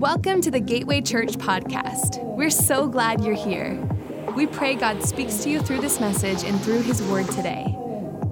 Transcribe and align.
Welcome 0.00 0.40
to 0.40 0.50
the 0.50 0.60
Gateway 0.60 1.02
Church 1.02 1.32
podcast. 1.32 2.24
We're 2.24 2.48
so 2.48 2.88
glad 2.88 3.22
you're 3.22 3.34
here. 3.34 3.86
We 4.34 4.46
pray 4.46 4.74
God 4.74 5.04
speaks 5.04 5.44
to 5.44 5.50
you 5.50 5.60
through 5.60 5.82
this 5.82 6.00
message 6.00 6.42
and 6.42 6.58
through 6.62 6.80
His 6.80 7.02
Word 7.02 7.26
today. 7.26 7.76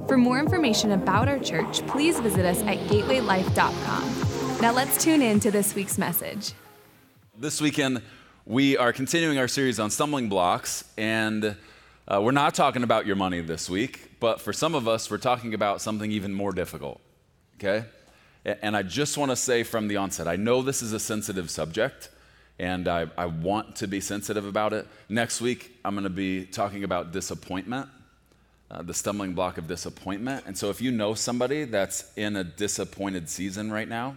For 0.06 0.16
more 0.16 0.38
information 0.38 0.92
about 0.92 1.28
our 1.28 1.38
church, 1.38 1.86
please 1.86 2.20
visit 2.20 2.46
us 2.46 2.62
at 2.62 2.78
gatewaylife.com. 2.88 4.60
Now 4.62 4.72
let's 4.72 5.04
tune 5.04 5.20
in 5.20 5.40
to 5.40 5.50
this 5.50 5.74
week's 5.74 5.98
message. 5.98 6.54
This 7.36 7.60
weekend, 7.60 8.00
we 8.46 8.78
are 8.78 8.94
continuing 8.94 9.36
our 9.36 9.46
series 9.46 9.78
on 9.78 9.90
stumbling 9.90 10.30
blocks, 10.30 10.84
and 10.96 11.54
uh, 12.08 12.18
we're 12.22 12.32
not 12.32 12.54
talking 12.54 12.82
about 12.82 13.04
your 13.04 13.16
money 13.16 13.42
this 13.42 13.68
week, 13.68 14.12
but 14.20 14.40
for 14.40 14.54
some 14.54 14.74
of 14.74 14.88
us, 14.88 15.10
we're 15.10 15.18
talking 15.18 15.52
about 15.52 15.82
something 15.82 16.10
even 16.12 16.32
more 16.32 16.54
difficult, 16.54 16.98
okay? 17.56 17.84
And 18.44 18.76
I 18.76 18.82
just 18.82 19.18
want 19.18 19.30
to 19.30 19.36
say 19.36 19.62
from 19.62 19.88
the 19.88 19.96
onset, 19.96 20.28
I 20.28 20.36
know 20.36 20.62
this 20.62 20.82
is 20.82 20.92
a 20.92 21.00
sensitive 21.00 21.50
subject, 21.50 22.08
and 22.58 22.88
I, 22.88 23.06
I 23.16 23.26
want 23.26 23.76
to 23.76 23.86
be 23.86 24.00
sensitive 24.00 24.46
about 24.46 24.72
it. 24.72 24.86
Next 25.08 25.40
week, 25.40 25.78
I'm 25.84 25.94
going 25.94 26.04
to 26.04 26.10
be 26.10 26.44
talking 26.44 26.84
about 26.84 27.12
disappointment, 27.12 27.88
uh, 28.70 28.82
the 28.82 28.94
stumbling 28.94 29.34
block 29.34 29.58
of 29.58 29.66
disappointment. 29.66 30.44
And 30.46 30.56
so, 30.56 30.70
if 30.70 30.80
you 30.80 30.90
know 30.90 31.14
somebody 31.14 31.64
that's 31.64 32.12
in 32.16 32.36
a 32.36 32.44
disappointed 32.44 33.28
season 33.28 33.70
right 33.70 33.88
now 33.88 34.16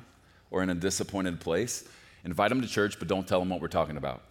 or 0.49 0.63
in 0.63 0.69
a 0.69 0.75
disappointed 0.75 1.39
place, 1.39 1.87
invite 2.23 2.49
them 2.49 2.61
to 2.61 2.67
church, 2.67 2.99
but 2.99 3.07
don't 3.07 3.27
tell 3.27 3.39
them 3.39 3.49
what 3.49 3.61
we're 3.61 3.67
talking 3.67 3.97
about. 3.97 4.21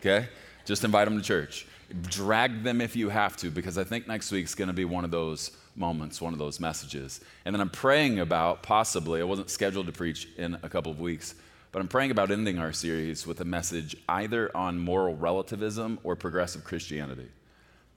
Okay? 0.00 0.28
Just 0.64 0.84
invite 0.84 1.06
them 1.08 1.18
to 1.18 1.24
church. 1.24 1.66
Drag 2.02 2.62
them 2.62 2.80
if 2.80 2.94
you 2.94 3.08
have 3.08 3.36
to, 3.38 3.50
because 3.50 3.78
I 3.78 3.84
think 3.84 4.06
next 4.06 4.30
week's 4.30 4.54
going 4.54 4.68
to 4.68 4.74
be 4.74 4.84
one 4.84 5.04
of 5.04 5.10
those 5.10 5.50
moments, 5.78 6.20
one 6.20 6.32
of 6.32 6.38
those 6.38 6.60
messages. 6.60 7.20
And 7.44 7.54
then 7.54 7.60
I'm 7.60 7.70
praying 7.70 8.20
about 8.20 8.62
possibly, 8.62 9.20
I 9.20 9.24
wasn't 9.24 9.50
scheduled 9.50 9.86
to 9.86 9.92
preach 9.92 10.28
in 10.36 10.58
a 10.62 10.68
couple 10.68 10.92
of 10.92 11.00
weeks, 11.00 11.34
but 11.72 11.80
I'm 11.80 11.88
praying 11.88 12.10
about 12.10 12.30
ending 12.30 12.58
our 12.58 12.72
series 12.72 13.26
with 13.26 13.40
a 13.40 13.44
message 13.44 13.96
either 14.08 14.54
on 14.56 14.78
moral 14.78 15.16
relativism 15.16 15.98
or 16.02 16.16
progressive 16.16 16.64
Christianity. 16.64 17.28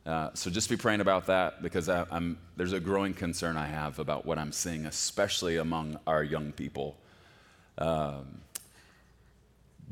Uh, 0.06 0.30
so 0.34 0.50
just 0.50 0.70
be 0.70 0.78
praying 0.78 1.02
about 1.02 1.28
that 1.28 1.62
because 1.62 1.88
I, 1.88 2.06
there's 2.58 2.74
a 2.74 2.80
growing 2.80 3.14
concern 3.14 3.56
I 3.56 3.68
have 3.68 4.00
about 4.00 4.26
what 4.26 4.38
I'm 4.38 4.52
seeing, 4.52 4.86
especially 4.86 5.58
among 5.58 6.00
our 6.08 6.24
young 6.24 6.52
people. 6.52 6.98
Um, 7.78 8.42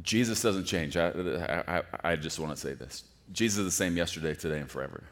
Jesus 0.02 0.42
doesn't 0.42 0.66
change. 0.66 0.98
I, 0.98 1.10
I, 1.68 2.12
I 2.12 2.16
just 2.16 2.40
want 2.40 2.54
to 2.54 2.60
say 2.60 2.74
this 2.74 3.04
Jesus 3.32 3.60
is 3.60 3.66
the 3.66 3.72
same 3.72 3.98
yesterday, 3.98 4.34
today, 4.34 4.60
and 4.60 4.70
forever. 4.70 5.04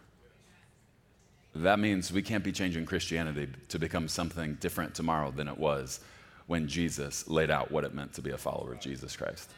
That 1.63 1.79
means 1.79 2.11
we 2.11 2.21
can't 2.21 2.43
be 2.43 2.51
changing 2.51 2.85
Christianity 2.85 3.47
to 3.69 3.79
become 3.79 4.07
something 4.07 4.55
different 4.55 4.93
tomorrow 4.93 5.31
than 5.31 5.47
it 5.47 5.57
was 5.57 5.99
when 6.45 6.67
Jesus 6.67 7.27
laid 7.27 7.51
out 7.51 7.71
what 7.71 7.83
it 7.83 7.93
meant 7.93 8.13
to 8.13 8.21
be 8.21 8.31
a 8.31 8.37
follower 8.37 8.73
of 8.73 8.79
Jesus 8.79 9.15
Christ. 9.15 9.49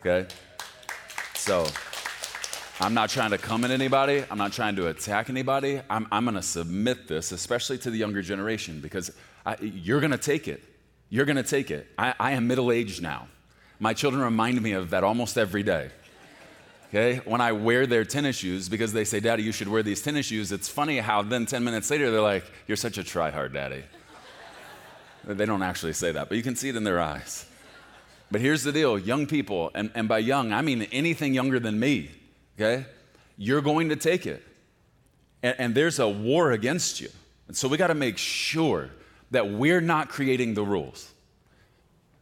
Okay? 0.00 0.26
So, 1.34 1.66
I'm 2.80 2.94
not 2.94 3.10
trying 3.10 3.30
to 3.30 3.38
come 3.38 3.64
at 3.64 3.70
anybody. 3.70 4.24
I'm 4.30 4.38
not 4.38 4.52
trying 4.52 4.76
to 4.76 4.86
attack 4.86 5.30
anybody. 5.30 5.80
I'm, 5.90 6.06
I'm 6.12 6.24
going 6.24 6.36
to 6.36 6.42
submit 6.42 7.08
this, 7.08 7.32
especially 7.32 7.78
to 7.78 7.90
the 7.90 7.98
younger 7.98 8.22
generation, 8.22 8.80
because 8.80 9.10
I, 9.44 9.56
you're 9.60 10.00
going 10.00 10.12
to 10.12 10.18
take 10.18 10.46
it. 10.46 10.62
You're 11.10 11.24
going 11.24 11.36
to 11.36 11.42
take 11.42 11.70
it. 11.70 11.88
I, 11.98 12.14
I 12.20 12.32
am 12.32 12.46
middle 12.46 12.70
aged 12.70 13.02
now. 13.02 13.28
My 13.80 13.94
children 13.94 14.22
remind 14.22 14.60
me 14.60 14.72
of 14.72 14.90
that 14.90 15.02
almost 15.04 15.38
every 15.38 15.62
day. 15.62 15.90
Okay? 16.88 17.20
When 17.24 17.40
I 17.40 17.52
wear 17.52 17.86
their 17.86 18.04
tennis 18.04 18.36
shoes, 18.36 18.68
because 18.68 18.92
they 18.92 19.04
say, 19.04 19.20
Daddy, 19.20 19.42
you 19.42 19.52
should 19.52 19.68
wear 19.68 19.82
these 19.82 20.02
tennis 20.02 20.26
shoes, 20.26 20.52
it's 20.52 20.68
funny 20.68 20.98
how 20.98 21.22
then 21.22 21.46
10 21.46 21.62
minutes 21.62 21.90
later 21.90 22.10
they're 22.10 22.20
like, 22.20 22.44
You're 22.66 22.76
such 22.76 22.98
a 22.98 23.04
try-hard 23.04 23.52
daddy. 23.52 23.84
they 25.24 25.46
don't 25.46 25.62
actually 25.62 25.92
say 25.92 26.12
that, 26.12 26.28
but 26.28 26.36
you 26.36 26.42
can 26.42 26.56
see 26.56 26.70
it 26.70 26.76
in 26.76 26.84
their 26.84 27.00
eyes. 27.00 27.44
But 28.30 28.40
here's 28.40 28.62
the 28.62 28.72
deal 28.72 28.98
young 28.98 29.26
people, 29.26 29.70
and, 29.74 29.90
and 29.94 30.08
by 30.08 30.18
young, 30.18 30.52
I 30.52 30.62
mean 30.62 30.82
anything 30.92 31.34
younger 31.34 31.58
than 31.58 31.78
me, 31.78 32.10
okay? 32.58 32.86
You're 33.36 33.62
going 33.62 33.90
to 33.90 33.96
take 33.96 34.26
it. 34.26 34.44
And, 35.42 35.54
and 35.58 35.74
there's 35.74 35.98
a 35.98 36.08
war 36.08 36.52
against 36.52 37.00
you. 37.00 37.08
And 37.46 37.56
so 37.56 37.68
we 37.68 37.76
got 37.76 37.86
to 37.86 37.94
make 37.94 38.18
sure 38.18 38.90
that 39.30 39.50
we're 39.50 39.80
not 39.80 40.08
creating 40.08 40.54
the 40.54 40.62
rules. 40.62 41.10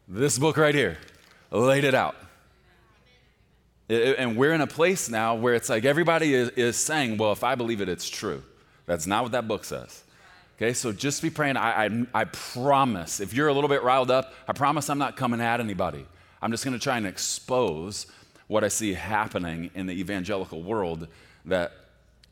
This 0.08 0.38
book 0.38 0.56
right 0.56 0.74
here 0.74 0.98
laid 1.50 1.84
it 1.84 1.94
out. 1.94 2.16
And 3.88 4.36
we're 4.36 4.52
in 4.52 4.60
a 4.60 4.66
place 4.66 5.08
now 5.08 5.36
where 5.36 5.54
it's 5.54 5.68
like 5.68 5.84
everybody 5.84 6.34
is, 6.34 6.48
is, 6.50 6.76
saying, 6.76 7.18
well, 7.18 7.32
if 7.32 7.44
I 7.44 7.54
believe 7.54 7.80
it, 7.80 7.88
it's 7.88 8.08
true. 8.08 8.42
That's 8.84 9.06
not 9.06 9.22
what 9.22 9.32
that 9.32 9.46
book 9.46 9.64
says. 9.64 10.02
Okay, 10.56 10.72
so 10.72 10.92
just 10.92 11.22
be 11.22 11.30
praying. 11.30 11.56
I, 11.56 11.86
I, 11.86 12.06
I 12.14 12.24
promise, 12.24 13.20
if 13.20 13.32
you're 13.32 13.48
a 13.48 13.52
little 13.52 13.68
bit 13.68 13.82
riled 13.82 14.10
up, 14.10 14.32
I 14.48 14.54
promise 14.54 14.88
I'm 14.90 14.98
not 14.98 15.16
coming 15.16 15.40
at 15.40 15.60
anybody. 15.60 16.04
I'm 16.42 16.50
just 16.50 16.64
going 16.64 16.76
to 16.76 16.82
try 16.82 16.96
and 16.96 17.06
expose 17.06 18.06
what 18.48 18.64
I 18.64 18.68
see 18.68 18.94
happening 18.94 19.70
in 19.74 19.86
the 19.86 19.92
evangelical 19.92 20.62
world 20.62 21.08
that 21.44 21.72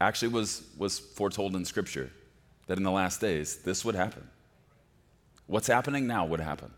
actually 0.01 0.29
was, 0.29 0.65
was 0.77 0.99
foretold 0.99 1.55
in 1.55 1.65
Scripture 1.65 2.11
that 2.67 2.79
in 2.79 2.85
the 2.85 2.91
last 2.91 3.21
days 3.21 3.57
this 3.57 3.85
would 3.85 3.95
happen. 3.95 4.27
What's 5.47 5.67
happening 5.67 6.07
now 6.07 6.25
would 6.27 6.41
happen. 6.41 6.71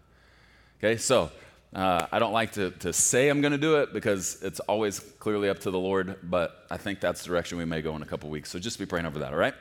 Okay, 0.79 0.97
so 0.97 1.31
uh, 1.75 2.07
I 2.11 2.19
don't 2.19 2.33
like 2.33 2.53
to, 2.53 2.71
to 2.71 2.93
say 2.93 3.29
I'm 3.29 3.41
going 3.41 3.53
to 3.53 3.59
do 3.59 3.77
it 3.77 3.93
because 3.93 4.43
it's 4.43 4.61
always 4.61 5.01
clearly 5.01 5.49
up 5.49 5.59
to 5.61 5.71
the 5.71 5.79
Lord, 5.79 6.17
but 6.23 6.67
I 6.71 6.77
think 6.77 7.01
that's 7.01 7.23
the 7.23 7.29
direction 7.29 7.59
we 7.59 7.65
may 7.65 7.83
go 7.83 7.95
in 7.97 8.03
a 8.03 8.07
couple 8.07 8.31
weeks. 8.31 8.51
So 8.51 8.59
just 8.59 8.79
be 8.79 8.87
praying 8.87 9.07
over 9.07 9.19
that, 9.19 9.33
all 9.33 9.39
right? 9.39 9.55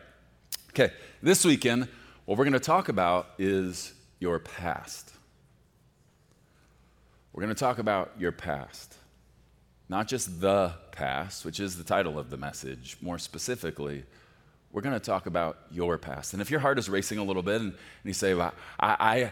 Okay, 0.69 0.93
this 1.21 1.43
weekend, 1.43 1.87
what 2.25 2.37
we're 2.37 2.45
going 2.45 2.53
to 2.53 2.59
talk 2.59 2.89
about 2.89 3.29
is 3.37 3.93
your 4.19 4.39
past. 4.39 5.13
We're 7.33 7.43
going 7.43 7.53
to 7.53 7.59
talk 7.59 7.79
about 7.79 8.13
your 8.17 8.31
past. 8.31 8.95
Not 9.89 10.07
just 10.07 10.39
the 10.41 10.73
past, 10.91 11.45
which 11.45 11.59
is 11.59 11.77
the 11.77 11.83
title 11.83 12.17
of 12.17 12.29
the 12.29 12.37
message. 12.37 12.97
More 13.01 13.17
specifically, 13.17 14.03
we're 14.71 14.81
going 14.81 14.95
to 14.95 15.05
talk 15.05 15.25
about 15.25 15.57
your 15.71 15.97
past. 15.97 16.33
And 16.33 16.41
if 16.41 16.49
your 16.49 16.59
heart 16.59 16.79
is 16.79 16.89
racing 16.89 17.17
a 17.17 17.23
little 17.23 17.43
bit 17.43 17.61
and, 17.61 17.71
and 17.71 17.75
you 18.03 18.13
say, 18.13 18.33
well, 18.33 18.53
I, 18.79 18.95
I, 18.99 19.31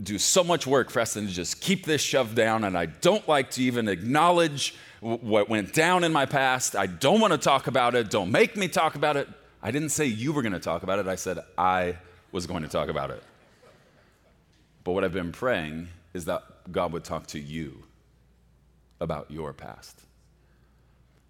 do 0.00 0.18
so 0.18 0.42
much 0.42 0.66
work, 0.66 0.90
Preston, 0.90 1.26
to 1.26 1.32
just 1.32 1.60
keep 1.60 1.84
this 1.84 2.00
shoved 2.00 2.34
down, 2.34 2.64
and 2.64 2.76
I 2.76 2.86
don't 2.86 3.26
like 3.28 3.50
to 3.52 3.62
even 3.62 3.88
acknowledge 3.88 4.74
what 5.00 5.48
went 5.48 5.72
down 5.72 6.04
in 6.04 6.12
my 6.12 6.26
past. 6.26 6.76
I 6.76 6.86
don't 6.86 7.20
want 7.20 7.32
to 7.32 7.38
talk 7.38 7.66
about 7.66 7.94
it. 7.94 8.10
Don't 8.10 8.30
make 8.30 8.56
me 8.56 8.68
talk 8.68 8.94
about 8.94 9.16
it. 9.16 9.28
I 9.62 9.70
didn't 9.70 9.90
say 9.90 10.06
you 10.06 10.32
were 10.32 10.42
going 10.42 10.52
to 10.52 10.60
talk 10.60 10.82
about 10.82 10.98
it. 10.98 11.08
I 11.08 11.16
said 11.16 11.38
I 11.58 11.96
was 12.30 12.46
going 12.46 12.62
to 12.62 12.68
talk 12.68 12.88
about 12.88 13.10
it. 13.10 13.22
But 14.84 14.92
what 14.92 15.04
I've 15.04 15.12
been 15.12 15.32
praying 15.32 15.88
is 16.14 16.24
that 16.26 16.42
God 16.70 16.92
would 16.92 17.04
talk 17.04 17.26
to 17.28 17.40
you 17.40 17.84
about 19.00 19.30
your 19.30 19.52
past. 19.52 20.00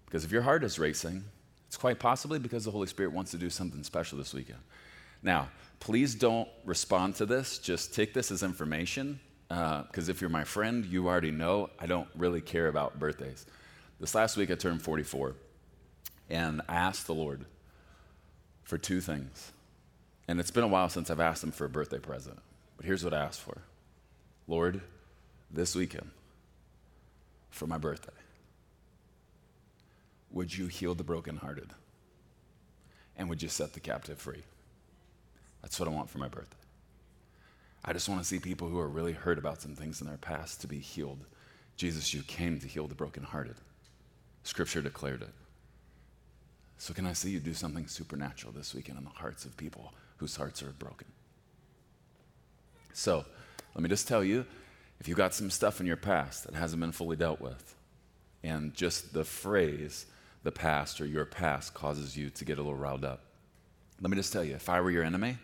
Because 0.05 0.23
if 0.23 0.31
your 0.31 0.43
heart 0.43 0.63
is 0.63 0.77
racing, 0.77 1.23
it's 1.67 1.77
quite 1.77 1.99
possibly 1.99 2.37
because 2.37 2.65
the 2.65 2.71
Holy 2.71 2.87
Spirit 2.87 3.11
wants 3.11 3.31
to 3.31 3.37
do 3.37 3.49
something 3.49 3.83
special 3.83 4.17
this 4.17 4.33
weekend. 4.33 4.59
Now, 5.23 5.49
please 5.83 6.15
don't 6.15 6.47
respond 6.63 7.13
to 7.13 7.25
this. 7.25 7.59
Just 7.59 7.93
take 7.93 8.13
this 8.13 8.31
as 8.31 8.41
information, 8.41 9.19
because 9.49 10.07
uh, 10.07 10.11
if 10.11 10.21
you're 10.21 10.29
my 10.29 10.45
friend, 10.45 10.85
you 10.85 11.09
already 11.09 11.29
know 11.29 11.69
I 11.77 11.87
don't 11.87 12.07
really 12.15 12.39
care 12.39 12.69
about 12.69 12.99
birthdays. 12.99 13.45
This 13.99 14.15
last 14.15 14.37
week 14.37 14.49
I 14.49 14.55
turned 14.55 14.81
44, 14.81 15.35
and 16.29 16.61
I 16.69 16.75
asked 16.75 17.05
the 17.05 17.13
Lord 17.13 17.43
for 18.63 18.77
two 18.77 19.01
things. 19.01 19.51
And 20.25 20.39
it's 20.39 20.51
been 20.51 20.63
a 20.63 20.69
while 20.69 20.87
since 20.87 21.09
I've 21.09 21.19
asked 21.19 21.43
Him 21.43 21.51
for 21.51 21.65
a 21.65 21.69
birthday 21.69 21.99
present. 21.99 22.39
But 22.77 22.85
here's 22.85 23.03
what 23.03 23.13
I 23.13 23.19
asked 23.19 23.41
for 23.41 23.57
Lord, 24.47 24.79
this 25.51 25.75
weekend, 25.75 26.11
for 27.49 27.67
my 27.67 27.77
birthday, 27.77 28.13
would 30.31 30.57
you 30.57 30.67
heal 30.67 30.95
the 30.95 31.03
brokenhearted? 31.03 31.71
And 33.17 33.27
would 33.27 33.43
you 33.43 33.49
set 33.49 33.73
the 33.73 33.81
captive 33.81 34.17
free? 34.17 34.43
That's 35.63 35.79
what 35.79 35.89
I 35.89 35.91
want 35.91 36.11
for 36.11 36.19
my 36.19 36.27
birthday. 36.27 36.57
I 37.83 37.93
just 37.93 38.07
want 38.07 38.21
to 38.21 38.27
see 38.27 38.39
people 38.39 38.69
who 38.69 38.77
are 38.77 38.87
really 38.87 39.13
hurt 39.13 39.39
about 39.39 39.61
some 39.61 39.75
things 39.75 39.99
in 39.99 40.07
their 40.07 40.17
past 40.17 40.61
to 40.61 40.67
be 40.67 40.79
healed. 40.79 41.25
Jesus, 41.75 42.13
you 42.13 42.21
came 42.21 42.59
to 42.59 42.67
heal 42.67 42.87
the 42.87 42.95
brokenhearted. 42.95 43.55
Scripture 44.43 44.81
declared 44.81 45.21
it. 45.21 45.33
So, 46.77 46.93
can 46.93 47.05
I 47.05 47.13
see 47.13 47.29
you 47.29 47.39
do 47.39 47.53
something 47.53 47.87
supernatural 47.87 48.51
this 48.51 48.75
weekend 48.75 48.97
in 48.97 49.05
the 49.05 49.09
hearts 49.09 49.45
of 49.45 49.55
people 49.57 49.93
whose 50.17 50.35
hearts 50.35 50.61
are 50.61 50.71
broken? 50.71 51.07
So, 52.93 53.25
let 53.73 53.81
me 53.81 53.89
just 53.89 54.07
tell 54.07 54.23
you 54.23 54.45
if 54.99 55.07
you've 55.07 55.17
got 55.17 55.33
some 55.33 55.49
stuff 55.49 55.79
in 55.79 55.87
your 55.87 55.97
past 55.97 56.45
that 56.45 56.55
hasn't 56.55 56.79
been 56.79 56.91
fully 56.91 57.15
dealt 57.15 57.41
with, 57.41 57.75
and 58.43 58.73
just 58.73 59.13
the 59.13 59.23
phrase, 59.23 60.05
the 60.43 60.51
past 60.51 60.99
or 60.99 61.05
your 61.05 61.25
past, 61.25 61.73
causes 61.73 62.17
you 62.17 62.29
to 62.31 62.45
get 62.45 62.57
a 62.57 62.61
little 62.61 62.77
riled 62.77 63.05
up, 63.05 63.21
let 64.01 64.11
me 64.11 64.17
just 64.17 64.33
tell 64.33 64.43
you 64.43 64.55
if 64.55 64.69
I 64.69 64.81
were 64.81 64.91
your 64.91 65.03
enemy, 65.03 65.37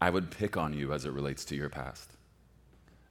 I 0.00 0.10
would 0.10 0.30
pick 0.30 0.56
on 0.56 0.72
you 0.72 0.92
as 0.92 1.04
it 1.04 1.12
relates 1.12 1.44
to 1.46 1.56
your 1.56 1.68
past. 1.68 2.10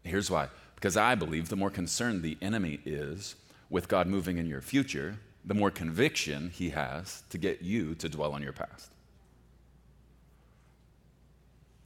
Here's 0.04 0.30
why 0.30 0.50
because 0.76 0.98
I 0.98 1.16
believe 1.16 1.50
the 1.50 1.56
more 1.56 1.72
concerned 1.72 2.22
the 2.22 2.38
enemy 2.42 2.80
is 2.86 3.36
with 3.70 3.88
God 3.88 4.08
moving 4.08 4.38
in 4.38 4.46
your 4.46 4.62
future, 4.62 5.18
the 5.44 5.54
more 5.54 5.72
conviction 5.72 6.50
he 6.50 6.70
has 6.72 7.24
to 7.30 7.38
get 7.38 7.62
you 7.62 7.96
to 7.96 8.10
dwell 8.10 8.34
on 8.34 8.44
your 8.44 8.54
past. 8.54 8.92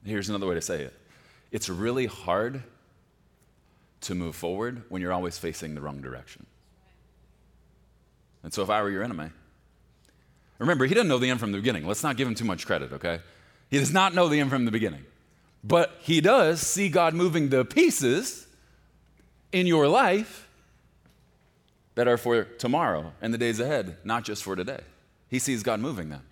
Here's 0.03 0.29
another 0.29 0.47
way 0.47 0.55
to 0.55 0.61
say 0.61 0.81
it 0.81 0.93
it's 1.51 1.69
really 1.69 2.05
hard 2.05 2.63
to 4.01 4.15
move 4.15 4.35
forward 4.35 4.83
when 4.89 5.01
you're 5.01 5.13
always 5.13 5.37
facing 5.37 5.75
the 5.75 5.81
wrong 5.81 6.01
direction. 6.01 6.45
And 8.43 8.53
so 8.53 8.63
if 8.63 8.69
I 8.69 8.81
were 8.81 8.89
your 8.89 9.03
enemy, 9.03 9.29
remember, 10.57 10.85
he 10.85 10.93
doesn't 10.93 11.09
know 11.09 11.17
the 11.17 11.29
end 11.29 11.39
from 11.39 11.51
the 11.51 11.57
beginning. 11.57 11.85
Let's 11.85 12.03
not 12.03 12.15
give 12.15 12.27
him 12.27 12.35
too 12.35 12.45
much 12.45 12.65
credit, 12.65 12.93
okay? 12.93 13.19
He 13.69 13.77
does 13.77 13.93
not 13.93 14.13
know 14.13 14.27
the 14.27 14.39
end 14.39 14.49
from 14.49 14.65
the 14.65 14.71
beginning. 14.71 15.05
But 15.63 15.97
he 16.01 16.21
does 16.21 16.61
see 16.61 16.89
God 16.89 17.13
moving 17.13 17.49
the 17.49 17.65
pieces 17.65 18.47
in 19.51 19.67
your 19.67 19.87
life 19.87 20.47
that 21.95 22.07
are 22.07 22.17
for 22.17 22.43
tomorrow 22.43 23.11
and 23.21 23.33
the 23.33 23.37
days 23.37 23.59
ahead, 23.59 23.97
not 24.03 24.23
just 24.23 24.43
for 24.43 24.55
today. 24.55 24.79
He 25.27 25.37
sees 25.37 25.63
God 25.63 25.79
moving 25.79 26.09
them. 26.09 26.23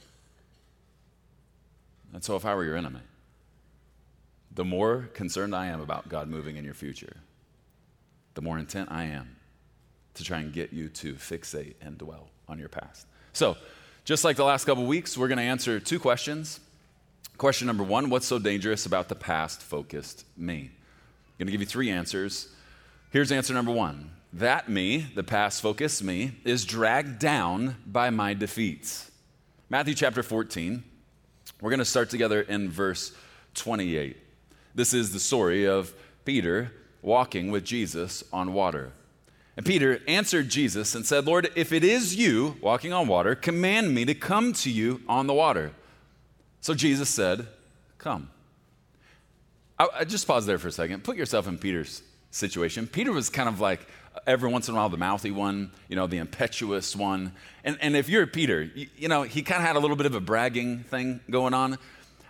And 2.13 2.23
so 2.23 2.35
if 2.35 2.45
I 2.45 2.55
were 2.55 2.63
your 2.63 2.77
enemy, 2.77 3.01
the 4.51 4.65
more 4.65 5.09
concerned 5.13 5.55
I 5.55 5.67
am 5.67 5.81
about 5.81 6.09
God 6.09 6.29
moving 6.29 6.57
in 6.57 6.63
your 6.63 6.73
future, 6.73 7.17
the 8.33 8.41
more 8.41 8.57
intent 8.57 8.91
I 8.91 9.03
am 9.03 9.35
to 10.15 10.23
try 10.23 10.39
and 10.39 10.51
get 10.51 10.73
you 10.73 10.89
to 10.89 11.13
fixate 11.13 11.75
and 11.81 11.97
dwell 11.97 12.29
on 12.47 12.57
your 12.57 12.69
past. 12.69 13.05
So, 13.33 13.57
just 14.03 14.23
like 14.23 14.37
the 14.37 14.45
last 14.45 14.65
couple 14.65 14.85
weeks, 14.85 15.17
we're 15.17 15.27
going 15.27 15.37
to 15.37 15.43
answer 15.43 15.79
two 15.79 15.99
questions. 15.99 16.59
Question 17.37 17.67
number 17.67 17.83
one 17.83 18.09
What's 18.09 18.25
so 18.25 18.39
dangerous 18.39 18.87
about 18.87 19.09
the 19.09 19.15
past 19.15 19.61
focused 19.61 20.25
me? 20.35 20.55
I'm 20.57 21.37
going 21.37 21.47
to 21.47 21.51
give 21.51 21.61
you 21.61 21.67
three 21.67 21.91
answers. 21.91 22.49
Here's 23.11 23.31
answer 23.31 23.53
number 23.53 23.71
one 23.71 24.09
That 24.33 24.69
me, 24.69 25.05
the 25.13 25.23
past 25.23 25.61
focused 25.61 26.03
me, 26.03 26.31
is 26.43 26.65
dragged 26.65 27.19
down 27.19 27.75
by 27.85 28.09
my 28.09 28.33
defeats. 28.33 29.11
Matthew 29.69 29.93
chapter 29.93 30.23
14, 30.23 30.83
we're 31.61 31.69
going 31.69 31.77
to 31.79 31.85
start 31.85 32.09
together 32.09 32.41
in 32.41 32.71
verse 32.71 33.13
28. 33.53 34.17
This 34.73 34.95
is 34.95 35.13
the 35.13 35.19
story 35.19 35.67
of 35.67 35.93
Peter 36.25 36.71
walking 37.03 37.51
with 37.51 37.63
Jesus 37.63 38.23
on 38.33 38.53
water. 38.53 38.93
And 39.55 39.63
Peter 39.63 40.01
answered 40.07 40.49
Jesus 40.49 40.95
and 40.95 41.05
said, 41.05 41.25
Lord, 41.25 41.51
if 41.55 41.71
it 41.71 41.83
is 41.83 42.15
you 42.15 42.57
walking 42.61 42.93
on 42.93 43.07
water, 43.07 43.35
command 43.35 43.93
me 43.93 44.05
to 44.05 44.15
come 44.15 44.53
to 44.53 44.71
you 44.71 45.01
on 45.07 45.27
the 45.27 45.33
water. 45.33 45.73
So 46.61 46.73
Jesus 46.73 47.09
said, 47.09 47.47
Come. 47.97 48.29
I, 49.79 49.87
I 49.99 50.03
just 50.03 50.27
pause 50.27 50.45
there 50.45 50.57
for 50.57 50.67
a 50.67 50.71
second. 50.71 51.03
Put 51.03 51.17
yourself 51.17 51.47
in 51.47 51.57
Peter's 51.57 52.01
situation. 52.31 52.87
Peter 52.87 53.11
was 53.11 53.29
kind 53.29 53.49
of 53.49 53.59
like 53.59 53.87
every 54.25 54.49
once 54.49 54.67
in 54.67 54.73
a 54.73 54.77
while 54.77 54.89
the 54.89 54.97
mouthy 54.97 55.31
one, 55.31 55.71
you 55.87 55.95
know, 55.95 56.07
the 56.07 56.17
impetuous 56.17 56.95
one. 56.95 57.33
And, 57.63 57.77
and 57.81 57.95
if 57.95 58.09
you're 58.09 58.25
Peter, 58.27 58.63
you, 58.63 58.87
you 58.97 59.07
know, 59.07 59.23
he 59.23 59.41
kind 59.41 59.61
of 59.61 59.67
had 59.67 59.75
a 59.75 59.79
little 59.79 59.95
bit 59.95 60.05
of 60.05 60.15
a 60.15 60.19
bragging 60.19 60.79
thing 60.83 61.19
going 61.29 61.53
on. 61.53 61.77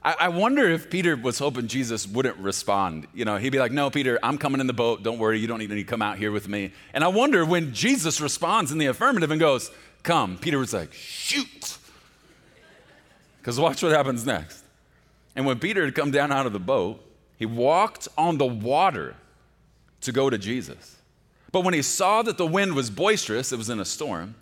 I, 0.03 0.15
I 0.21 0.27
wonder 0.29 0.69
if 0.69 0.89
Peter 0.89 1.15
was 1.15 1.39
hoping 1.39 1.67
Jesus 1.67 2.07
wouldn't 2.07 2.37
respond. 2.37 3.07
You 3.13 3.25
know, 3.25 3.37
he'd 3.37 3.49
be 3.49 3.59
like, 3.59 3.71
No, 3.71 3.89
Peter, 3.89 4.19
I'm 4.21 4.37
coming 4.37 4.61
in 4.61 4.67
the 4.67 4.73
boat. 4.73 5.03
Don't 5.03 5.19
worry. 5.19 5.39
You 5.39 5.47
don't 5.47 5.59
need 5.59 5.69
to 5.69 5.83
come 5.83 6.01
out 6.01 6.17
here 6.17 6.31
with 6.31 6.47
me. 6.47 6.71
And 6.93 7.03
I 7.03 7.07
wonder 7.07 7.45
when 7.45 7.73
Jesus 7.73 8.21
responds 8.21 8.71
in 8.71 8.77
the 8.77 8.87
affirmative 8.87 9.31
and 9.31 9.39
goes, 9.39 9.71
Come, 10.03 10.37
Peter 10.37 10.59
was 10.59 10.73
like, 10.73 10.93
Shoot. 10.93 11.77
Because 13.47 13.61
watch 13.61 13.81
what 13.81 13.93
happens 13.93 14.25
next. 14.25 14.61
And 15.33 15.45
when 15.45 15.57
Peter 15.57 15.85
had 15.85 15.95
come 15.95 16.11
down 16.11 16.33
out 16.33 16.45
of 16.45 16.51
the 16.51 16.59
boat, 16.59 17.01
he 17.37 17.45
walked 17.45 18.09
on 18.17 18.37
the 18.37 18.45
water 18.45 19.15
to 20.01 20.11
go 20.11 20.29
to 20.29 20.37
Jesus. 20.37 20.97
But 21.53 21.63
when 21.63 21.73
he 21.73 21.81
saw 21.81 22.23
that 22.23 22.37
the 22.37 22.45
wind 22.45 22.75
was 22.75 22.89
boisterous, 22.89 23.53
it 23.53 23.57
was 23.57 23.69
in 23.69 23.79
a 23.79 23.85
storm, 23.85 24.35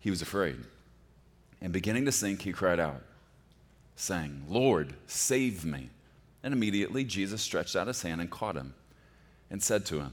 he 0.00 0.10
was 0.10 0.20
afraid. 0.20 0.58
And 1.62 1.72
beginning 1.72 2.04
to 2.04 2.12
sink, 2.12 2.42
he 2.42 2.52
cried 2.52 2.78
out 2.78 3.00
saying, 3.94 4.42
Lord, 4.50 4.92
save 5.06 5.64
me. 5.64 5.88
And 6.42 6.52
immediately 6.52 7.04
Jesus 7.04 7.40
stretched 7.40 7.74
out 7.74 7.86
his 7.86 8.02
hand 8.02 8.20
and 8.20 8.30
caught 8.30 8.54
him 8.54 8.74
and 9.50 9.62
said 9.62 9.86
to 9.86 10.00
him, 10.00 10.12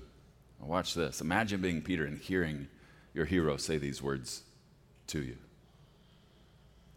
Watch 0.62 0.94
this. 0.94 1.20
Imagine 1.20 1.60
being 1.60 1.82
Peter 1.82 2.06
and 2.06 2.18
hearing 2.18 2.70
your 3.14 3.26
hero 3.26 3.58
say 3.58 3.78
these 3.78 4.02
words 4.02 4.44
to 5.08 5.22
you. 5.22 5.36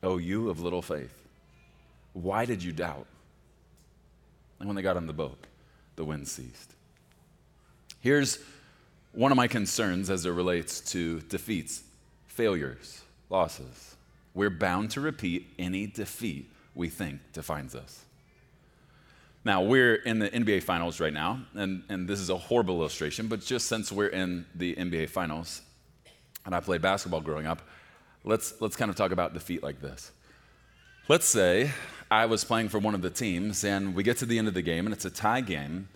Oh, 0.07 0.19
you 0.19 0.51
of 0.51 0.61
little 0.61 0.83
faith, 0.83 1.13
why 2.13 2.45
did 2.45 2.63
you 2.63 2.71
doubt? 2.71 3.09
And 4.61 4.69
when 4.69 4.77
they 4.77 4.83
got 4.83 4.97
on 4.97 5.09
the 5.09 5.13
boat, 5.13 5.49
the 5.97 6.05
wind 6.05 6.29
ceased. 6.29 6.75
Here's 8.01 8.39
one 9.11 9.33
of 9.33 9.37
my 9.37 9.49
concerns 9.49 10.09
as 10.09 10.25
it 10.25 10.31
relates 10.31 10.81
to 10.93 11.23
defeats, 11.23 11.83
failures, 12.29 13.03
losses. 13.31 13.97
We're 14.33 14.49
bound 14.49 14.93
to 14.93 15.01
repeat 15.01 15.49
any 15.59 15.89
defeat 15.89 16.53
we 16.77 16.89
think 16.89 17.19
defines 17.33 17.75
us. 17.75 18.05
Now, 19.45 19.63
we're 19.63 19.97
in 19.97 20.21
the 20.21 20.29
NBA 20.29 20.63
Finals 20.63 21.01
right 21.01 21.13
now, 21.13 21.41
and, 21.55 21.83
and 21.89 22.07
this 22.07 22.21
is 22.21 22.31
a 22.31 22.37
horrible 22.37 22.79
illustration, 22.79 23.27
but 23.27 23.41
just 23.41 23.67
since 23.67 23.91
we're 23.91 24.07
in 24.07 24.47
the 24.55 24.77
NBA 24.77 25.09
Finals, 25.09 25.63
and 26.45 26.55
I 26.55 26.61
played 26.61 26.81
basketball 26.81 27.21
growing 27.21 27.47
up, 27.47 27.63
let's, 28.27 28.61
let's 28.61 28.77
kind 28.77 28.91
of 28.91 28.97
talk 28.97 29.13
about 29.13 29.33
defeat 29.33 29.63
like 29.63 29.81
this. 29.81 30.13
Let's 31.09 31.27
say 31.27 31.71
I 32.11 32.27
was 32.27 32.45
playing 32.45 32.69
for 32.69 32.79
one 32.79 32.95
of 32.95 33.01
the 33.01 33.11
teams, 33.11 33.65
and 33.65 33.95
we 33.95 34.03
get 34.03 34.19
to 34.19 34.27
the 34.27 34.39
end 34.39 34.49
of 34.49 34.55
the 34.55 34.63
game, 34.63 34.87
and 34.87 34.93
it's 34.93 35.05
a 35.05 35.11
tie 35.11 35.41
game, 35.41 35.89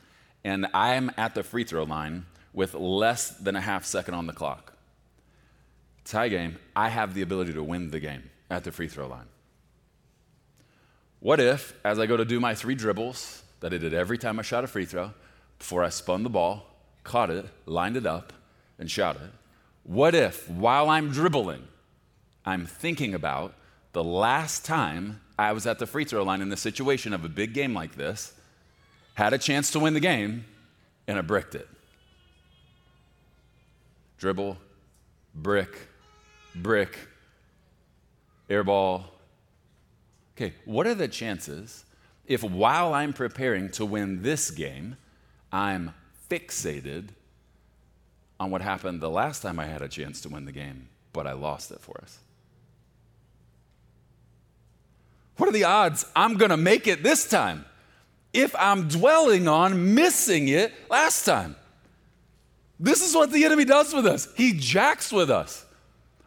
and 0.44 0.66
I'm 0.72 1.10
at 1.18 1.34
the 1.34 1.42
free 1.42 1.64
throw 1.64 1.82
line 1.82 2.26
with 2.54 2.74
less 2.74 3.30
than 3.30 3.56
a 3.56 3.60
half 3.60 3.84
second 3.84 4.14
on 4.14 4.26
the 4.26 4.32
clock. 4.32 4.72
Tie 6.04 6.28
game, 6.28 6.58
I 6.74 6.88
have 6.88 7.14
the 7.14 7.22
ability 7.22 7.52
to 7.52 7.62
win 7.62 7.90
the 7.90 8.00
game 8.00 8.30
at 8.48 8.64
the 8.64 8.72
free 8.72 8.88
throw 8.88 9.06
line. 9.06 9.26
What 11.18 11.38
if, 11.38 11.74
as 11.84 11.98
I 11.98 12.06
go 12.06 12.16
to 12.16 12.24
do 12.24 12.40
my 12.40 12.54
three 12.54 12.74
dribbles 12.74 13.42
that 13.60 13.74
I 13.74 13.78
did 13.78 13.92
every 13.92 14.16
time 14.16 14.38
I 14.38 14.42
shot 14.42 14.64
a 14.64 14.66
free 14.66 14.86
throw, 14.86 15.12
before 15.58 15.84
I 15.84 15.90
spun 15.90 16.22
the 16.22 16.30
ball, 16.30 16.66
caught 17.04 17.30
it, 17.30 17.46
lined 17.66 17.96
it 17.96 18.06
up, 18.06 18.32
and 18.78 18.90
shot 18.90 19.16
it, 19.16 19.30
what 19.82 20.14
if, 20.14 20.48
while 20.48 20.88
I'm 20.88 21.10
dribbling, 21.10 21.64
I'm 22.50 22.66
thinking 22.66 23.14
about 23.14 23.54
the 23.92 24.02
last 24.02 24.64
time 24.64 25.20
I 25.38 25.52
was 25.52 25.66
at 25.68 25.78
the 25.78 25.86
free 25.86 26.04
throw 26.04 26.24
line 26.24 26.42
in 26.42 26.48
the 26.48 26.56
situation 26.56 27.12
of 27.12 27.24
a 27.24 27.28
big 27.28 27.54
game 27.54 27.74
like 27.74 27.94
this, 27.94 28.32
had 29.14 29.32
a 29.32 29.38
chance 29.38 29.70
to 29.70 29.78
win 29.78 29.94
the 29.94 30.00
game, 30.00 30.44
and 31.06 31.16
I 31.16 31.20
bricked 31.20 31.54
it? 31.54 31.68
Dribble, 34.18 34.56
brick, 35.32 35.78
brick, 36.56 36.98
air 38.48 38.64
ball, 38.64 39.04
Okay, 40.36 40.54
what 40.64 40.86
are 40.86 40.94
the 40.94 41.06
chances 41.06 41.84
if 42.26 42.42
while 42.42 42.94
I'm 42.94 43.12
preparing 43.12 43.68
to 43.72 43.84
win 43.84 44.22
this 44.22 44.50
game, 44.50 44.96
I'm 45.52 45.92
fixated 46.30 47.10
on 48.38 48.50
what 48.50 48.62
happened 48.62 49.02
the 49.02 49.10
last 49.10 49.42
time 49.42 49.60
I 49.60 49.66
had 49.66 49.82
a 49.82 49.88
chance 49.88 50.20
to 50.22 50.30
win 50.30 50.46
the 50.46 50.52
game, 50.52 50.88
but 51.12 51.26
I 51.26 51.32
lost 51.32 51.70
it 51.72 51.80
for 51.80 52.00
us? 52.02 52.20
What 55.40 55.48
are 55.48 55.52
the 55.52 55.64
odds 55.64 56.04
I'm 56.14 56.36
going 56.36 56.50
to 56.50 56.58
make 56.58 56.86
it 56.86 57.02
this 57.02 57.26
time 57.26 57.64
if 58.34 58.54
I'm 58.58 58.88
dwelling 58.88 59.48
on 59.48 59.94
missing 59.94 60.48
it 60.48 60.70
last 60.90 61.24
time? 61.24 61.56
This 62.78 63.00
is 63.00 63.14
what 63.14 63.32
the 63.32 63.46
enemy 63.46 63.64
does 63.64 63.94
with 63.94 64.06
us. 64.06 64.28
He 64.36 64.52
jacks 64.52 65.10
with 65.10 65.30
us 65.30 65.64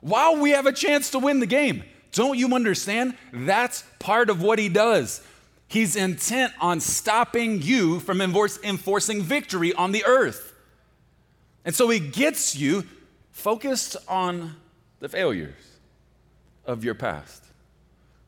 while 0.02 0.38
we 0.38 0.50
have 0.50 0.66
a 0.66 0.72
chance 0.72 1.12
to 1.12 1.20
win 1.20 1.40
the 1.40 1.46
game. 1.46 1.84
Don't 2.12 2.40
you 2.40 2.56
understand? 2.56 3.16
That's 3.32 3.84
part 4.00 4.32
of 4.32 4.42
what 4.42 4.58
he 4.58 4.68
does. 4.68 5.22
He's 5.68 5.96
intent 5.96 6.52
on 6.60 6.80
stopping 6.80 7.62
you 7.62 8.00
from 8.00 8.20
enforcing 8.20 9.22
victory 9.22 9.74
on 9.74 9.92
the 9.92 10.04
earth. 10.06 10.56
And 11.66 11.76
so 11.76 11.88
he 11.88 12.00
gets 12.00 12.56
you 12.56 12.84
focused 13.32 13.96
on 14.08 14.56
the 15.02 15.08
failures 15.08 15.78
of 16.66 16.84
your 16.84 16.96
past. 16.96 17.43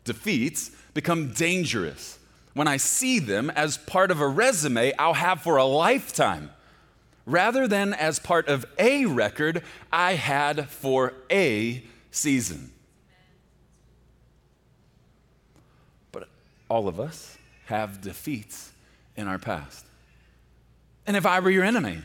Defeats 0.05 0.71
become 0.93 1.33
dangerous 1.33 2.17
when 2.53 2.67
I 2.69 2.77
see 2.77 3.19
them 3.19 3.50
as 3.50 3.77
part 3.77 4.12
of 4.12 4.21
a 4.21 4.27
resume 4.27 4.93
I'll 4.97 5.15
have 5.15 5.41
for 5.41 5.57
a 5.57 5.65
lifetime, 5.65 6.51
rather 7.25 7.67
than 7.67 7.93
as 7.93 8.17
part 8.17 8.47
of 8.47 8.65
a 8.79 9.05
record 9.05 9.62
I 9.91 10.13
had 10.13 10.69
for 10.69 11.13
a 11.29 11.83
season. 12.12 12.71
But 16.13 16.29
all 16.69 16.88
of 16.88 17.00
us 17.00 17.38
have 17.65 18.00
defeats 18.00 18.71
in 19.17 19.27
our 19.27 19.39
past. 19.39 19.85
And 21.05 21.17
if 21.17 21.25
I 21.25 21.39
were 21.39 21.50
your 21.50 21.63
enemy, 21.63 22.03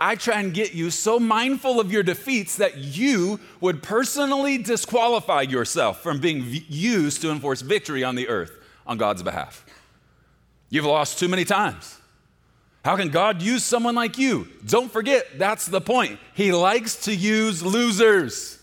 I 0.00 0.14
try 0.16 0.40
and 0.40 0.54
get 0.54 0.72
you 0.72 0.90
so 0.90 1.20
mindful 1.20 1.78
of 1.78 1.92
your 1.92 2.02
defeats 2.02 2.56
that 2.56 2.78
you 2.78 3.38
would 3.60 3.82
personally 3.82 4.56
disqualify 4.58 5.42
yourself 5.42 6.02
from 6.02 6.20
being 6.20 6.44
used 6.68 7.20
to 7.22 7.30
enforce 7.30 7.60
victory 7.60 8.02
on 8.02 8.14
the 8.14 8.28
earth 8.28 8.52
on 8.86 8.96
God's 8.96 9.22
behalf. 9.22 9.64
You've 10.70 10.86
lost 10.86 11.18
too 11.18 11.28
many 11.28 11.44
times. 11.44 11.98
How 12.82 12.96
can 12.96 13.10
God 13.10 13.42
use 13.42 13.62
someone 13.62 13.94
like 13.94 14.16
you? 14.16 14.48
Don't 14.64 14.90
forget, 14.90 15.38
that's 15.38 15.66
the 15.66 15.82
point. 15.82 16.18
He 16.32 16.52
likes 16.52 17.04
to 17.04 17.14
use 17.14 17.62
losers. 17.62 18.60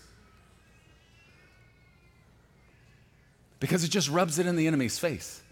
because 3.60 3.84
it 3.84 3.88
just 3.88 4.08
rubs 4.08 4.38
it 4.38 4.46
in 4.46 4.56
the 4.56 4.66
enemy's 4.66 4.98
face. 4.98 5.42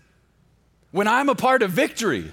When 0.93 1.09
I'm 1.09 1.29
a 1.29 1.35
part 1.35 1.63
of 1.63 1.71
victory, 1.71 2.31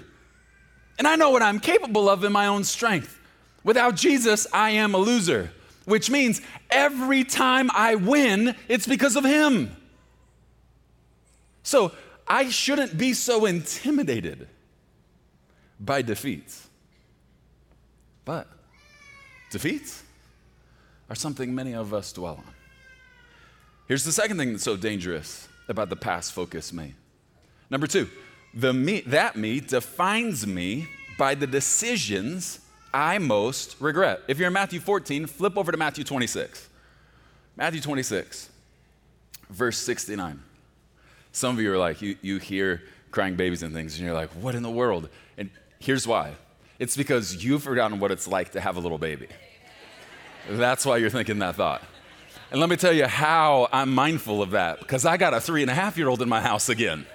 and 0.98 1.08
I 1.08 1.16
know 1.16 1.30
what 1.30 1.42
I'm 1.42 1.58
capable 1.58 2.08
of 2.08 2.24
in 2.24 2.32
my 2.32 2.46
own 2.46 2.64
strength, 2.64 3.20
Without 3.64 3.96
Jesus, 3.96 4.46
I 4.52 4.70
am 4.70 4.94
a 4.94 4.98
loser, 4.98 5.50
which 5.86 6.10
means 6.10 6.40
every 6.70 7.24
time 7.24 7.70
I 7.72 7.94
win, 7.94 8.54
it's 8.68 8.86
because 8.86 9.16
of 9.16 9.24
Him. 9.24 9.74
So 11.62 11.92
I 12.28 12.50
shouldn't 12.50 12.96
be 12.96 13.14
so 13.14 13.46
intimidated 13.46 14.48
by 15.80 16.02
defeats. 16.02 16.68
But 18.24 18.46
defeats 19.50 20.02
are 21.08 21.16
something 21.16 21.54
many 21.54 21.74
of 21.74 21.92
us 21.92 22.12
dwell 22.12 22.36
on. 22.36 22.54
Here's 23.88 24.04
the 24.04 24.12
second 24.12 24.38
thing 24.38 24.52
that's 24.52 24.64
so 24.64 24.76
dangerous 24.76 25.48
about 25.68 25.88
the 25.88 25.96
past 25.96 26.32
focus 26.32 26.72
me. 26.72 26.94
Number 27.70 27.86
two, 27.86 28.08
the 28.54 28.72
me, 28.72 29.00
that 29.02 29.36
me 29.36 29.60
defines 29.60 30.46
me 30.46 30.88
by 31.18 31.34
the 31.34 31.46
decisions 31.46 32.60
I 32.94 33.18
most 33.18 33.74
regret. 33.80 34.20
If 34.28 34.38
you're 34.38 34.46
in 34.46 34.52
Matthew 34.52 34.78
14, 34.78 35.26
flip 35.26 35.58
over 35.58 35.72
to 35.72 35.76
Matthew 35.76 36.04
26. 36.04 36.68
Matthew 37.56 37.80
26, 37.80 38.48
verse 39.50 39.78
69. 39.78 40.40
Some 41.32 41.56
of 41.56 41.60
you 41.60 41.72
are 41.72 41.78
like, 41.78 42.00
you, 42.00 42.16
you 42.22 42.38
hear 42.38 42.82
crying 43.10 43.34
babies 43.34 43.64
and 43.64 43.74
things, 43.74 43.96
and 43.96 44.04
you're 44.04 44.14
like, 44.14 44.30
what 44.30 44.54
in 44.54 44.62
the 44.62 44.70
world? 44.70 45.08
And 45.36 45.50
here's 45.80 46.06
why 46.06 46.34
it's 46.78 46.96
because 46.96 47.44
you've 47.44 47.62
forgotten 47.62 47.98
what 47.98 48.10
it's 48.10 48.26
like 48.26 48.52
to 48.52 48.60
have 48.60 48.76
a 48.76 48.80
little 48.80 48.98
baby. 48.98 49.28
That's 50.48 50.86
why 50.86 50.98
you're 50.98 51.10
thinking 51.10 51.38
that 51.40 51.56
thought. 51.56 51.82
And 52.50 52.60
let 52.60 52.68
me 52.68 52.76
tell 52.76 52.92
you 52.92 53.06
how 53.06 53.68
I'm 53.72 53.92
mindful 53.92 54.40
of 54.40 54.52
that, 54.52 54.78
because 54.78 55.04
I 55.04 55.16
got 55.16 55.34
a 55.34 55.40
three 55.40 55.62
and 55.62 55.70
a 55.70 55.74
half 55.74 55.96
year 55.96 56.08
old 56.08 56.22
in 56.22 56.28
my 56.28 56.40
house 56.40 56.68
again. 56.68 57.06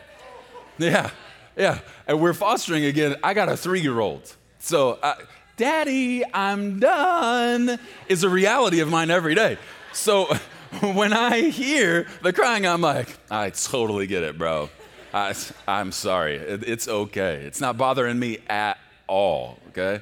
Yeah, 0.78 1.12
yeah. 1.56 1.80
And 2.08 2.20
we're 2.20 2.34
fostering 2.34 2.86
again. 2.86 3.16
I 3.24 3.34
got 3.34 3.48
a 3.48 3.56
three 3.56 3.82
year 3.82 4.00
old. 4.00 4.36
So, 4.60 5.00
uh, 5.02 5.16
Daddy, 5.60 6.24
I'm 6.34 6.80
done, 6.80 7.78
is 8.08 8.24
a 8.24 8.30
reality 8.30 8.80
of 8.80 8.88
mine 8.88 9.12
every 9.12 9.36
day. 9.36 9.58
So, 9.92 10.34
when 10.94 11.12
I 11.12 11.50
hear 11.50 12.08
the 12.22 12.32
crying, 12.32 12.66
I'm 12.66 12.80
like, 12.80 13.10
I 13.30 13.50
totally 13.50 14.08
get 14.08 14.24
it, 14.24 14.38
bro. 14.38 14.70
I, 15.14 15.36
am 15.68 15.92
sorry. 15.92 16.38
It, 16.38 16.64
it's 16.66 16.88
okay. 16.88 17.44
It's 17.44 17.60
not 17.60 17.78
bothering 17.78 18.18
me 18.18 18.38
at 18.48 18.78
all, 19.06 19.60
okay? 19.72 20.02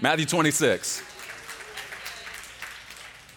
Matthew 0.00 0.26
26. 0.26 1.04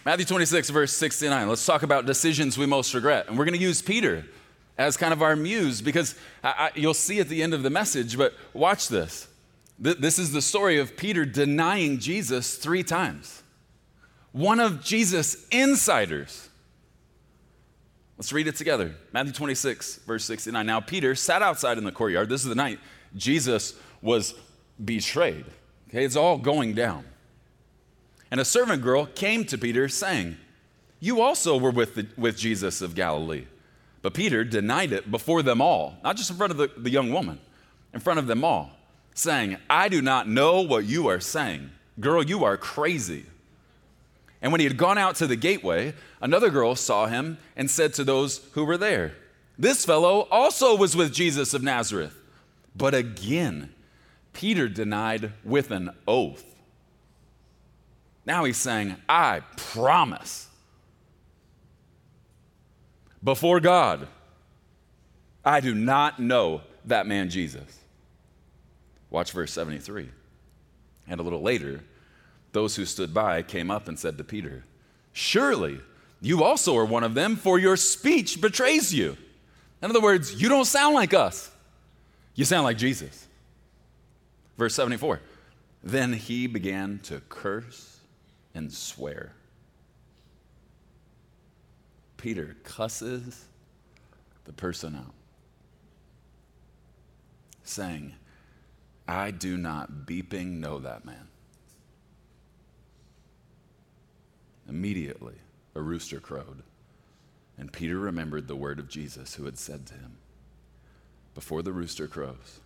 Matthew 0.04 0.24
26, 0.24 0.70
verse 0.70 0.92
69. 0.92 1.48
Let's 1.48 1.64
talk 1.64 1.84
about 1.84 2.04
decisions 2.04 2.58
we 2.58 2.66
most 2.66 2.92
regret. 2.94 3.28
And 3.28 3.38
we're 3.38 3.44
going 3.44 3.56
to 3.56 3.64
use 3.64 3.80
Peter 3.80 4.24
as 4.76 4.96
kind 4.96 5.12
of 5.12 5.22
our 5.22 5.36
muse 5.36 5.80
because 5.82 6.16
I, 6.42 6.48
I, 6.48 6.70
you'll 6.74 6.94
see 6.94 7.20
at 7.20 7.28
the 7.28 7.44
end 7.44 7.54
of 7.54 7.62
the 7.62 7.70
message, 7.70 8.18
but 8.18 8.34
watch 8.54 8.88
this. 8.88 9.28
Th- 9.82 9.96
this 9.98 10.18
is 10.18 10.32
the 10.32 10.42
story 10.42 10.78
of 10.78 10.96
Peter 10.96 11.24
denying 11.24 11.98
Jesus 11.98 12.56
three 12.56 12.82
times. 12.82 13.42
One 14.32 14.60
of 14.60 14.82
Jesus' 14.82 15.46
insiders 15.50 16.48
Let's 18.16 18.32
read 18.32 18.46
it 18.46 18.56
together. 18.56 18.94
Matthew 19.12 19.32
26, 19.32 19.96
verse 20.06 20.24
69. 20.24 20.64
Now, 20.64 20.80
Peter 20.80 21.14
sat 21.14 21.42
outside 21.42 21.78
in 21.78 21.84
the 21.84 21.92
courtyard. 21.92 22.28
This 22.28 22.42
is 22.42 22.48
the 22.48 22.54
night 22.54 22.78
Jesus 23.16 23.74
was 24.00 24.34
betrayed. 24.82 25.44
Okay, 25.88 26.04
it's 26.04 26.16
all 26.16 26.38
going 26.38 26.74
down. 26.74 27.04
And 28.30 28.40
a 28.40 28.44
servant 28.44 28.82
girl 28.82 29.06
came 29.06 29.44
to 29.46 29.58
Peter 29.58 29.88
saying, 29.88 30.36
You 31.00 31.20
also 31.20 31.58
were 31.58 31.70
with, 31.70 31.96
the, 31.96 32.06
with 32.16 32.36
Jesus 32.36 32.80
of 32.82 32.94
Galilee. 32.94 33.46
But 34.00 34.14
Peter 34.14 34.44
denied 34.44 34.92
it 34.92 35.10
before 35.10 35.42
them 35.42 35.60
all, 35.60 35.98
not 36.04 36.16
just 36.16 36.30
in 36.30 36.36
front 36.36 36.50
of 36.50 36.56
the, 36.56 36.70
the 36.76 36.90
young 36.90 37.10
woman, 37.10 37.40
in 37.92 38.00
front 38.00 38.18
of 38.18 38.26
them 38.26 38.44
all, 38.44 38.70
saying, 39.14 39.56
I 39.70 39.88
do 39.88 40.02
not 40.02 40.28
know 40.28 40.60
what 40.60 40.84
you 40.84 41.06
are 41.08 41.20
saying. 41.20 41.70
Girl, 41.98 42.22
you 42.22 42.44
are 42.44 42.56
crazy. 42.56 43.26
And 44.42 44.52
when 44.52 44.60
he 44.60 44.66
had 44.66 44.76
gone 44.76 44.98
out 44.98 45.16
to 45.16 45.26
the 45.26 45.36
gateway, 45.36 45.94
another 46.20 46.50
girl 46.50 46.74
saw 46.74 47.06
him 47.06 47.38
and 47.56 47.70
said 47.70 47.94
to 47.94 48.04
those 48.04 48.42
who 48.52 48.64
were 48.64 48.76
there, 48.76 49.14
This 49.58 49.84
fellow 49.84 50.28
also 50.30 50.76
was 50.76 50.94
with 50.94 51.14
Jesus 51.14 51.54
of 51.54 51.62
Nazareth. 51.62 52.20
But 52.76 52.94
again, 52.94 53.72
Peter 54.32 54.68
denied 54.68 55.32
with 55.44 55.70
an 55.70 55.90
oath. 56.06 56.44
Now 58.26 58.44
he's 58.44 58.56
saying, 58.56 58.96
I 59.08 59.40
promise 59.56 60.48
before 63.22 63.60
God, 63.60 64.08
I 65.44 65.60
do 65.60 65.74
not 65.74 66.18
know 66.18 66.62
that 66.84 67.06
man 67.06 67.30
Jesus. 67.30 67.83
Watch 69.14 69.30
verse 69.30 69.52
73. 69.52 70.08
And 71.06 71.20
a 71.20 71.22
little 71.22 71.40
later, 71.40 71.84
those 72.50 72.74
who 72.74 72.84
stood 72.84 73.14
by 73.14 73.42
came 73.42 73.70
up 73.70 73.86
and 73.86 73.96
said 73.96 74.18
to 74.18 74.24
Peter, 74.24 74.64
Surely 75.12 75.78
you 76.20 76.42
also 76.42 76.76
are 76.76 76.84
one 76.84 77.04
of 77.04 77.14
them, 77.14 77.36
for 77.36 77.56
your 77.56 77.76
speech 77.76 78.40
betrays 78.40 78.92
you. 78.92 79.16
In 79.80 79.90
other 79.90 80.00
words, 80.00 80.42
you 80.42 80.48
don't 80.48 80.64
sound 80.64 80.96
like 80.96 81.14
us, 81.14 81.48
you 82.34 82.44
sound 82.44 82.64
like 82.64 82.76
Jesus. 82.76 83.28
Verse 84.58 84.74
74 84.74 85.20
Then 85.84 86.12
he 86.12 86.48
began 86.48 86.98
to 87.04 87.20
curse 87.28 88.00
and 88.52 88.72
swear. 88.72 89.30
Peter 92.16 92.56
cusses 92.64 93.44
the 94.44 94.52
person 94.52 94.96
out, 94.96 95.14
saying, 97.62 98.14
I 99.06 99.30
do 99.30 99.56
not 99.56 100.06
beeping 100.06 100.58
know 100.60 100.78
that 100.78 101.04
man. 101.04 101.28
Immediately, 104.68 105.34
a 105.74 105.82
rooster 105.82 106.20
crowed, 106.20 106.62
and 107.58 107.72
Peter 107.72 107.98
remembered 107.98 108.48
the 108.48 108.56
word 108.56 108.78
of 108.78 108.88
Jesus 108.88 109.34
who 109.34 109.44
had 109.44 109.58
said 109.58 109.86
to 109.86 109.94
him, 109.94 110.16
Before 111.34 111.62
the 111.62 111.72
rooster 111.72 112.06
crows, 112.06 112.60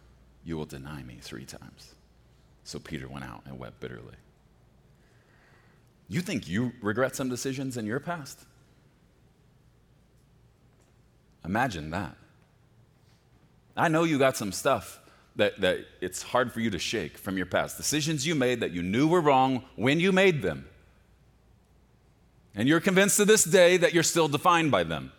you 0.45 0.57
will 0.57 0.64
deny 0.64 1.02
me 1.02 1.18
three 1.21 1.45
times. 1.45 1.95
So 2.62 2.78
Peter 2.78 3.09
went 3.09 3.25
out 3.25 3.42
and 3.47 3.59
wept 3.59 3.80
bitterly. 3.80 4.14
You 6.09 6.21
think 6.21 6.49
you 6.49 6.73
regret 6.80 7.16
some 7.16 7.28
decisions 7.28 7.76
in 7.76 7.85
your 7.85 8.00
past? 8.00 8.38
Imagine 11.45 11.90
that. 11.90 12.16
I 13.76 13.88
know 13.88 14.04
you 14.04 14.18
got 14.18 14.37
some 14.37 14.52
stuff 14.52 15.00
that, 15.38 15.61
that 15.61 15.87
it's 16.00 16.21
hard 16.21 16.52
for 16.52 16.61
you 16.61 16.68
to 16.68 16.78
shake 16.78 17.16
from 17.16 17.37
your 17.37 17.47
past. 17.47 17.76
Decisions 17.76 18.26
you 18.26 18.35
made 18.35 18.61
that 18.61 18.73
you 18.73 18.83
knew 18.83 19.07
were 19.07 19.21
wrong 19.21 19.64
when 19.76 20.00
you 20.00 20.12
made 20.12 20.42
them. 20.42 20.66
And 22.57 22.68
you're 22.68 22.80
convinced 22.80 23.16
to 23.18 23.25
this 23.25 23.45
day 23.45 23.76
that 23.76 23.95
you're 23.95 24.02
still 24.02 24.26
defined 24.26 24.73
by 24.73 24.83
them. 24.83 25.12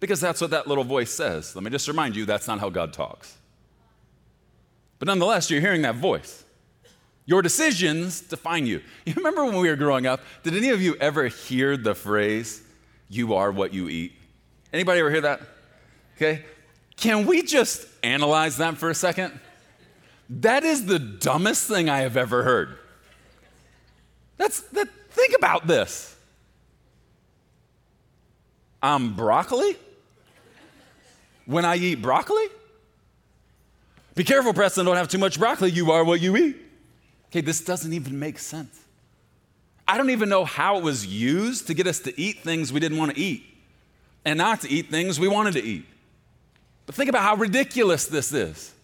Because 0.00 0.20
that's 0.20 0.40
what 0.40 0.50
that 0.50 0.66
little 0.66 0.82
voice 0.82 1.12
says. 1.12 1.54
Let 1.54 1.62
me 1.62 1.70
just 1.70 1.86
remind 1.86 2.16
you 2.16 2.26
that's 2.26 2.48
not 2.48 2.58
how 2.58 2.70
God 2.70 2.92
talks. 2.92 3.36
But 4.98 5.06
nonetheless, 5.06 5.48
you're 5.48 5.60
hearing 5.60 5.82
that 5.82 5.94
voice. 5.94 6.44
Your 7.24 7.40
decisions 7.40 8.20
define 8.20 8.66
you. 8.66 8.82
You 9.06 9.14
remember 9.14 9.44
when 9.44 9.56
we 9.56 9.68
were 9.68 9.76
growing 9.76 10.06
up, 10.06 10.20
did 10.42 10.56
any 10.56 10.70
of 10.70 10.82
you 10.82 10.96
ever 10.96 11.28
hear 11.28 11.76
the 11.76 11.94
phrase, 11.94 12.62
you 13.08 13.34
are 13.34 13.52
what 13.52 13.72
you 13.72 13.88
eat? 13.88 14.12
Anybody 14.72 15.00
ever 15.00 15.10
hear 15.10 15.20
that? 15.20 15.40
Okay. 16.16 16.44
Can 17.00 17.26
we 17.26 17.42
just 17.42 17.86
analyze 18.02 18.58
that 18.58 18.76
for 18.76 18.90
a 18.90 18.94
second? 18.94 19.40
That 20.28 20.64
is 20.64 20.84
the 20.84 20.98
dumbest 20.98 21.66
thing 21.66 21.88
I 21.88 22.00
have 22.00 22.16
ever 22.16 22.42
heard. 22.42 22.76
That's 24.36 24.60
that 24.60 24.88
think 25.10 25.34
about 25.36 25.66
this. 25.66 26.14
I'm 28.82 29.14
broccoli? 29.14 29.76
When 31.46 31.64
I 31.64 31.76
eat 31.76 31.96
broccoli? 31.96 32.46
Be 34.14 34.22
careful, 34.22 34.52
Preston, 34.52 34.84
don't 34.84 34.96
have 34.96 35.08
too 35.08 35.18
much 35.18 35.38
broccoli. 35.38 35.70
You 35.70 35.90
are 35.92 36.04
what 36.04 36.20
you 36.20 36.36
eat. 36.36 36.56
Okay, 37.28 37.40
this 37.40 37.60
doesn't 37.62 37.92
even 37.92 38.18
make 38.18 38.38
sense. 38.38 38.78
I 39.88 39.96
don't 39.96 40.10
even 40.10 40.28
know 40.28 40.44
how 40.44 40.78
it 40.78 40.84
was 40.84 41.06
used 41.06 41.66
to 41.66 41.74
get 41.74 41.86
us 41.86 41.98
to 42.00 42.20
eat 42.20 42.40
things 42.40 42.72
we 42.72 42.80
didn't 42.80 42.98
want 42.98 43.14
to 43.14 43.20
eat 43.20 43.44
and 44.24 44.38
not 44.38 44.60
to 44.60 44.70
eat 44.70 44.90
things 44.90 45.18
we 45.18 45.28
wanted 45.28 45.54
to 45.54 45.62
eat. 45.62 45.86
But 46.90 46.96
think 46.96 47.08
about 47.08 47.22
how 47.22 47.36
ridiculous 47.36 48.06
this 48.06 48.32
is. 48.32 48.74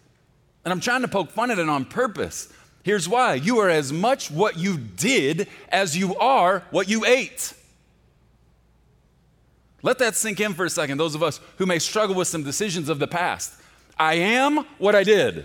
And 0.64 0.70
I'm 0.70 0.78
trying 0.78 1.00
to 1.00 1.08
poke 1.08 1.32
fun 1.32 1.50
at 1.50 1.58
it 1.58 1.68
on 1.68 1.84
purpose. 1.84 2.48
Here's 2.84 3.08
why 3.08 3.34
you 3.34 3.58
are 3.58 3.68
as 3.68 3.92
much 3.92 4.30
what 4.30 4.56
you 4.56 4.78
did 4.78 5.48
as 5.70 5.96
you 5.96 6.14
are 6.14 6.62
what 6.70 6.88
you 6.88 7.04
ate. 7.04 7.52
Let 9.82 9.98
that 9.98 10.14
sink 10.14 10.38
in 10.38 10.54
for 10.54 10.64
a 10.64 10.70
second, 10.70 10.98
those 10.98 11.16
of 11.16 11.22
us 11.24 11.40
who 11.56 11.66
may 11.66 11.80
struggle 11.80 12.14
with 12.14 12.28
some 12.28 12.44
decisions 12.44 12.88
of 12.88 13.00
the 13.00 13.08
past. 13.08 13.52
I 13.98 14.14
am 14.14 14.58
what 14.78 14.94
I 14.94 15.02
did. 15.02 15.44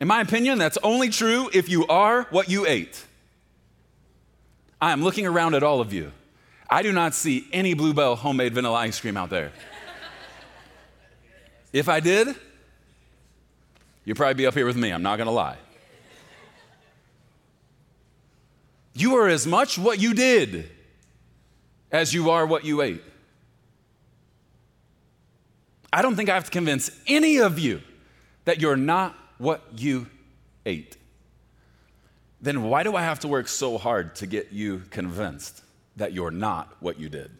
In 0.00 0.06
my 0.06 0.20
opinion, 0.20 0.58
that's 0.58 0.76
only 0.82 1.08
true 1.08 1.48
if 1.54 1.70
you 1.70 1.86
are 1.86 2.24
what 2.24 2.50
you 2.50 2.66
ate. 2.66 3.06
I 4.82 4.92
am 4.92 5.02
looking 5.02 5.26
around 5.26 5.54
at 5.54 5.62
all 5.62 5.80
of 5.80 5.94
you. 5.94 6.12
I 6.68 6.82
do 6.82 6.92
not 6.92 7.14
see 7.14 7.48
any 7.54 7.72
Blue 7.72 7.94
Bell 7.94 8.16
homemade 8.16 8.52
vanilla 8.52 8.80
ice 8.80 9.00
cream 9.00 9.16
out 9.16 9.30
there. 9.30 9.52
If 11.72 11.88
I 11.88 12.00
did, 12.00 12.34
you'd 14.04 14.16
probably 14.16 14.34
be 14.34 14.46
up 14.46 14.54
here 14.54 14.66
with 14.66 14.76
me, 14.76 14.90
I'm 14.90 15.02
not 15.02 15.18
gonna 15.18 15.30
lie. 15.30 15.58
You 18.92 19.16
are 19.16 19.28
as 19.28 19.46
much 19.46 19.78
what 19.78 20.00
you 20.00 20.14
did 20.14 20.68
as 21.92 22.12
you 22.12 22.30
are 22.30 22.44
what 22.44 22.64
you 22.64 22.82
ate. 22.82 23.02
I 25.92 26.02
don't 26.02 26.16
think 26.16 26.28
I 26.28 26.34
have 26.34 26.44
to 26.44 26.50
convince 26.50 26.90
any 27.06 27.38
of 27.38 27.58
you 27.58 27.82
that 28.44 28.60
you're 28.60 28.76
not 28.76 29.16
what 29.38 29.62
you 29.76 30.06
ate. 30.64 30.96
Then 32.40 32.62
why 32.62 32.82
do 32.82 32.96
I 32.96 33.02
have 33.02 33.20
to 33.20 33.28
work 33.28 33.48
so 33.48 33.76
hard 33.76 34.14
to 34.16 34.26
get 34.26 34.52
you 34.52 34.82
convinced 34.90 35.62
that 35.96 36.12
you're 36.12 36.30
not 36.30 36.74
what 36.80 36.98
you 36.98 37.08
did? 37.08 37.30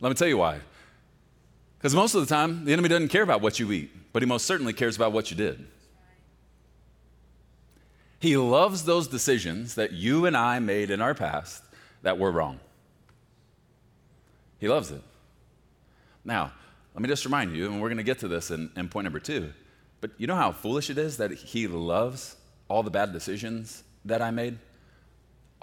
Let 0.00 0.08
me 0.10 0.14
tell 0.14 0.28
you 0.28 0.38
why. 0.38 0.60
Because 1.86 1.94
most 1.94 2.16
of 2.16 2.26
the 2.26 2.34
time, 2.34 2.64
the 2.64 2.72
enemy 2.72 2.88
doesn't 2.88 3.10
care 3.10 3.22
about 3.22 3.40
what 3.40 3.60
you 3.60 3.70
eat, 3.70 3.92
but 4.12 4.20
he 4.20 4.26
most 4.26 4.44
certainly 4.44 4.72
cares 4.72 4.96
about 4.96 5.12
what 5.12 5.30
you 5.30 5.36
did. 5.36 5.64
He 8.18 8.36
loves 8.36 8.82
those 8.82 9.06
decisions 9.06 9.76
that 9.76 9.92
you 9.92 10.26
and 10.26 10.36
I 10.36 10.58
made 10.58 10.90
in 10.90 11.00
our 11.00 11.14
past 11.14 11.62
that 12.02 12.18
were 12.18 12.32
wrong. 12.32 12.58
He 14.58 14.66
loves 14.66 14.90
it. 14.90 15.00
Now, 16.24 16.50
let 16.92 17.02
me 17.02 17.08
just 17.08 17.24
remind 17.24 17.54
you, 17.54 17.66
and 17.66 17.80
we're 17.80 17.86
going 17.86 17.98
to 17.98 18.02
get 18.02 18.18
to 18.18 18.26
this 18.26 18.50
in, 18.50 18.68
in 18.76 18.88
point 18.88 19.04
number 19.04 19.20
two, 19.20 19.52
but 20.00 20.10
you 20.18 20.26
know 20.26 20.34
how 20.34 20.50
foolish 20.50 20.90
it 20.90 20.98
is 20.98 21.18
that 21.18 21.30
he 21.30 21.68
loves 21.68 22.34
all 22.66 22.82
the 22.82 22.90
bad 22.90 23.12
decisions 23.12 23.84
that 24.04 24.20
I 24.20 24.32
made? 24.32 24.58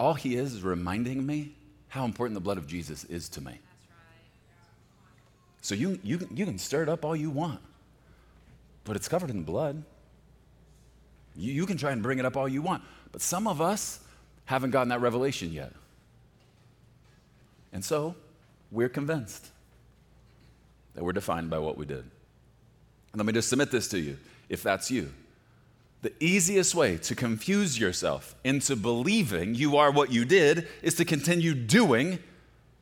All 0.00 0.14
he 0.14 0.36
is 0.36 0.54
is 0.54 0.62
reminding 0.62 1.26
me 1.26 1.54
how 1.88 2.06
important 2.06 2.32
the 2.32 2.40
blood 2.40 2.56
of 2.56 2.66
Jesus 2.66 3.04
is 3.04 3.28
to 3.28 3.42
me. 3.42 3.58
So 5.64 5.74
you, 5.74 5.98
you, 6.02 6.28
you 6.34 6.44
can 6.44 6.58
stir 6.58 6.82
it 6.82 6.90
up 6.90 7.06
all 7.06 7.16
you 7.16 7.30
want, 7.30 7.58
but 8.84 8.96
it's 8.96 9.08
covered 9.08 9.30
in 9.30 9.44
blood. 9.44 9.82
You, 11.34 11.54
you 11.54 11.64
can 11.64 11.78
try 11.78 11.90
and 11.92 12.02
bring 12.02 12.18
it 12.18 12.26
up 12.26 12.36
all 12.36 12.46
you 12.46 12.60
want, 12.60 12.82
but 13.12 13.22
some 13.22 13.46
of 13.46 13.62
us 13.62 14.00
haven't 14.44 14.72
gotten 14.72 14.90
that 14.90 15.00
revelation 15.00 15.54
yet. 15.54 15.72
And 17.72 17.82
so 17.82 18.14
we're 18.70 18.90
convinced 18.90 19.48
that 20.96 21.02
we're 21.02 21.14
defined 21.14 21.48
by 21.48 21.60
what 21.60 21.78
we 21.78 21.86
did. 21.86 22.04
And 23.12 23.16
let 23.16 23.24
me 23.24 23.32
just 23.32 23.48
submit 23.48 23.70
this 23.70 23.88
to 23.88 23.98
you 23.98 24.18
if 24.50 24.62
that's 24.62 24.90
you. 24.90 25.14
The 26.02 26.12
easiest 26.20 26.74
way 26.74 26.98
to 26.98 27.14
confuse 27.14 27.78
yourself 27.78 28.34
into 28.44 28.76
believing 28.76 29.54
you 29.54 29.78
are 29.78 29.90
what 29.90 30.12
you 30.12 30.26
did 30.26 30.68
is 30.82 30.94
to 30.96 31.06
continue 31.06 31.54
doing 31.54 32.18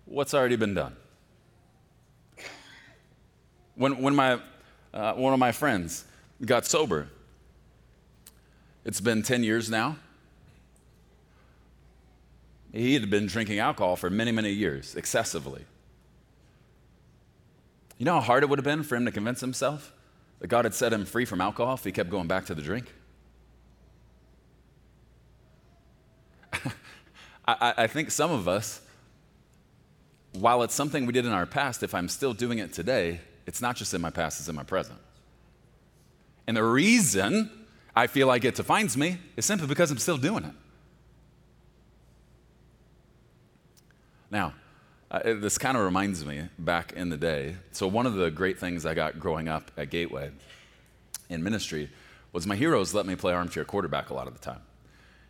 what's 0.04 0.34
already 0.34 0.56
been 0.56 0.74
done. 0.74 0.96
When, 3.74 4.00
when 4.02 4.14
my, 4.14 4.40
uh, 4.92 5.14
one 5.14 5.32
of 5.32 5.38
my 5.38 5.52
friends 5.52 6.04
got 6.44 6.66
sober, 6.66 7.08
it's 8.84 9.00
been 9.00 9.22
10 9.22 9.44
years 9.44 9.70
now. 9.70 9.96
He 12.72 12.94
had 12.94 13.10
been 13.10 13.26
drinking 13.26 13.58
alcohol 13.58 13.96
for 13.96 14.08
many, 14.08 14.32
many 14.32 14.50
years, 14.50 14.94
excessively. 14.94 15.64
You 17.98 18.06
know 18.06 18.14
how 18.14 18.20
hard 18.20 18.42
it 18.42 18.48
would 18.48 18.58
have 18.58 18.64
been 18.64 18.82
for 18.82 18.96
him 18.96 19.04
to 19.04 19.12
convince 19.12 19.40
himself 19.40 19.92
that 20.40 20.48
God 20.48 20.64
had 20.64 20.74
set 20.74 20.92
him 20.92 21.04
free 21.04 21.24
from 21.24 21.40
alcohol 21.40 21.74
if 21.74 21.84
he 21.84 21.92
kept 21.92 22.10
going 22.10 22.26
back 22.26 22.46
to 22.46 22.54
the 22.54 22.62
drink? 22.62 22.92
I, 27.46 27.74
I, 27.76 27.86
think 27.86 28.10
some 28.10 28.30
of 28.30 28.48
us, 28.48 28.80
while 30.32 30.62
it's 30.62 30.74
something 30.74 31.06
we 31.06 31.12
did 31.12 31.26
in 31.26 31.32
our 31.32 31.46
past, 31.46 31.82
if 31.82 31.94
I'm 31.94 32.08
still 32.08 32.34
doing 32.34 32.58
it 32.58 32.72
today, 32.72 33.20
it's 33.46 33.60
not 33.60 33.76
just 33.76 33.94
in 33.94 34.00
my 34.00 34.10
past, 34.10 34.40
it's 34.40 34.48
in 34.48 34.54
my 34.54 34.62
present. 34.62 34.98
And 36.46 36.56
the 36.56 36.64
reason 36.64 37.50
I 37.94 38.06
feel 38.06 38.26
like 38.26 38.44
it 38.44 38.54
defines 38.54 38.96
me 38.96 39.18
is 39.36 39.44
simply 39.44 39.66
because 39.66 39.90
I'm 39.90 39.98
still 39.98 40.16
doing 40.16 40.44
it. 40.44 40.54
Now, 44.30 44.54
uh, 45.10 45.20
this 45.24 45.58
kind 45.58 45.76
of 45.76 45.84
reminds 45.84 46.24
me 46.24 46.48
back 46.58 46.94
in 46.94 47.10
the 47.10 47.18
day. 47.18 47.56
So, 47.72 47.86
one 47.86 48.06
of 48.06 48.14
the 48.14 48.30
great 48.30 48.58
things 48.58 48.86
I 48.86 48.94
got 48.94 49.20
growing 49.20 49.46
up 49.46 49.70
at 49.76 49.90
Gateway 49.90 50.30
in 51.28 51.42
ministry 51.42 51.90
was 52.32 52.46
my 52.46 52.56
heroes 52.56 52.94
let 52.94 53.04
me 53.04 53.14
play 53.14 53.34
armchair 53.34 53.64
quarterback 53.64 54.08
a 54.08 54.14
lot 54.14 54.26
of 54.26 54.32
the 54.32 54.40
time. 54.40 54.62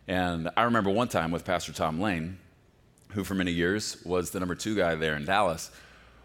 And 0.07 0.49
I 0.55 0.63
remember 0.63 0.89
one 0.89 1.09
time 1.09 1.31
with 1.31 1.43
Pastor 1.43 1.73
Tom 1.73 1.99
Lane, 1.99 2.37
who 3.11 3.25
for 3.25 3.35
many 3.35 3.51
years 3.51 4.01
was 4.05 4.31
the 4.31 4.39
number 4.39 4.55
two 4.55 4.75
guy 4.75 4.95
there 4.95 5.15
in 5.15 5.25
Dallas. 5.25 5.69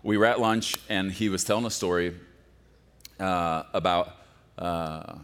We 0.02 0.16
were 0.16 0.26
at 0.26 0.40
lunch, 0.40 0.76
and 0.88 1.10
he 1.10 1.28
was 1.28 1.42
telling 1.42 1.66
a 1.66 1.70
story 1.70 2.14
uh, 3.18 3.64
about 3.72 4.14
uh, 4.56 5.14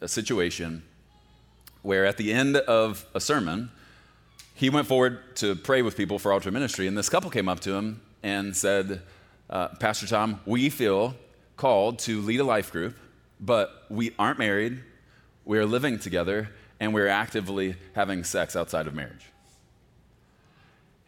a 0.00 0.08
situation 0.08 0.82
where 1.82 2.04
at 2.04 2.16
the 2.18 2.32
end 2.32 2.56
of 2.56 3.06
a 3.14 3.20
sermon, 3.20 3.70
he 4.54 4.68
went 4.70 4.86
forward 4.86 5.34
to 5.36 5.56
pray 5.56 5.82
with 5.82 5.96
people 5.96 6.18
for 6.18 6.32
altar 6.32 6.50
ministry, 6.50 6.86
and 6.86 6.96
this 6.96 7.08
couple 7.08 7.30
came 7.30 7.48
up 7.48 7.60
to 7.60 7.72
him 7.72 8.02
and 8.22 8.54
said, 8.54 9.00
uh, 9.50 9.68
Pastor 9.80 10.06
Tom, 10.06 10.40
we 10.44 10.68
feel 10.68 11.14
called 11.56 11.98
to 12.00 12.20
lead 12.20 12.40
a 12.40 12.44
life 12.44 12.70
group, 12.70 12.96
but 13.40 13.84
we 13.88 14.14
aren't 14.18 14.38
married, 14.38 14.78
we're 15.44 15.66
living 15.66 15.98
together, 15.98 16.50
and 16.78 16.92
we're 16.92 17.08
actively 17.08 17.76
having 17.94 18.24
sex 18.24 18.56
outside 18.56 18.86
of 18.86 18.94
marriage. 18.94 19.26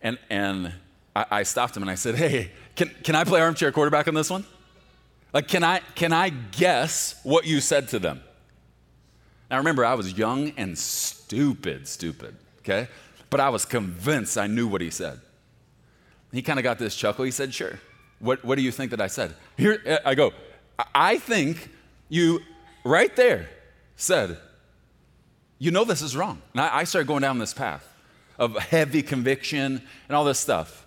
And, 0.02 0.18
and 0.28 0.72
I, 1.14 1.26
I 1.30 1.42
stopped 1.42 1.76
him 1.76 1.82
and 1.82 1.90
I 1.90 1.94
said, 1.94 2.14
Hey, 2.14 2.50
can, 2.76 2.90
can 3.02 3.14
I 3.14 3.24
play 3.24 3.40
armchair 3.40 3.70
quarterback 3.72 4.08
on 4.08 4.14
this 4.14 4.30
one? 4.30 4.44
Like, 5.32 5.48
can 5.48 5.64
I, 5.64 5.80
can 5.94 6.12
I 6.12 6.28
guess 6.28 7.20
what 7.24 7.44
you 7.44 7.60
said 7.60 7.88
to 7.88 7.98
them? 7.98 8.22
Now, 9.50 9.58
remember, 9.58 9.84
I 9.84 9.94
was 9.94 10.16
young 10.16 10.52
and 10.56 10.78
stupid, 10.78 11.86
stupid, 11.88 12.36
okay? 12.60 12.88
But 13.30 13.40
I 13.40 13.48
was 13.48 13.64
convinced 13.64 14.38
I 14.38 14.46
knew 14.46 14.68
what 14.68 14.80
he 14.80 14.90
said. 14.90 15.20
He 16.32 16.42
kind 16.42 16.58
of 16.58 16.62
got 16.62 16.78
this 16.78 16.96
chuckle. 16.96 17.24
He 17.24 17.30
said, 17.30 17.52
Sure. 17.52 17.78
What, 18.20 18.44
what 18.44 18.56
do 18.56 18.62
you 18.62 18.70
think 18.70 18.90
that 18.92 19.00
I 19.00 19.08
said? 19.08 19.34
Here, 19.56 19.82
uh, 19.86 19.98
I 20.04 20.14
go, 20.14 20.32
I 20.94 21.18
think 21.18 21.68
you, 22.08 22.40
right 22.84 23.14
there, 23.16 23.48
said, 23.96 24.38
You 25.58 25.70
know 25.70 25.84
this 25.84 26.00
is 26.02 26.16
wrong. 26.16 26.40
And 26.52 26.60
I, 26.60 26.78
I 26.78 26.84
started 26.84 27.06
going 27.06 27.22
down 27.22 27.38
this 27.38 27.54
path 27.54 27.88
of 28.38 28.56
heavy 28.56 29.02
conviction 29.02 29.82
and 30.08 30.16
all 30.16 30.24
this 30.24 30.38
stuff. 30.38 30.83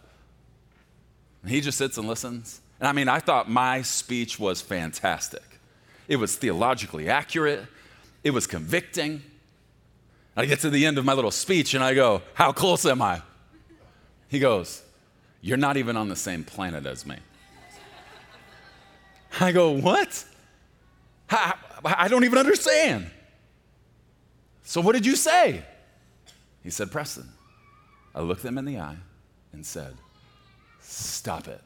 And 1.48 1.54
he 1.54 1.62
just 1.62 1.78
sits 1.78 1.98
and 1.98 2.06
listens. 2.06 2.60
And 2.78 2.90
I 2.90 2.92
mean, 2.92 3.08
I 3.08 3.20
thought 3.20 3.50
my 3.50 3.82
speech 3.82 4.38
was 4.38 4.60
fantastic. 4.60 5.46
It 6.10 6.18
was 6.18 6.36
theologically 6.36 7.08
accurate, 7.08 7.66
it 8.22 8.32
was 8.32 8.46
convicting. 8.46 9.22
I 10.36 10.46
get 10.46 10.60
to 10.60 10.70
the 10.70 10.86
end 10.86 10.98
of 10.98 11.06
my 11.06 11.14
little 11.14 11.32
speech 11.32 11.74
and 11.74 11.82
I 11.82 11.94
go, 11.94 12.22
How 12.34 12.52
close 12.52 12.86
am 12.86 13.02
I? 13.02 13.22
He 14.28 14.40
goes, 14.40 14.84
You're 15.40 15.56
not 15.56 15.78
even 15.78 15.96
on 15.96 16.10
the 16.10 16.18
same 16.18 16.44
planet 16.44 16.86
as 16.86 17.06
me. 17.06 17.16
I 19.40 19.54
go, 19.54 19.72
What? 19.72 20.26
I, 21.30 21.54
I 21.86 22.10
don't 22.10 22.26
even 22.26 22.40
understand. 22.40 23.10
So, 24.64 24.82
what 24.82 24.96
did 24.96 25.06
you 25.06 25.16
say? 25.16 25.64
He 26.62 26.72
said, 26.72 26.92
Preston. 26.92 27.30
I 28.14 28.20
looked 28.20 28.44
them 28.44 28.58
in 28.58 28.66
the 28.66 28.80
eye 28.80 28.98
and 29.54 29.66
said, 29.66 29.96
Stop 30.90 31.50
it. 31.50 31.62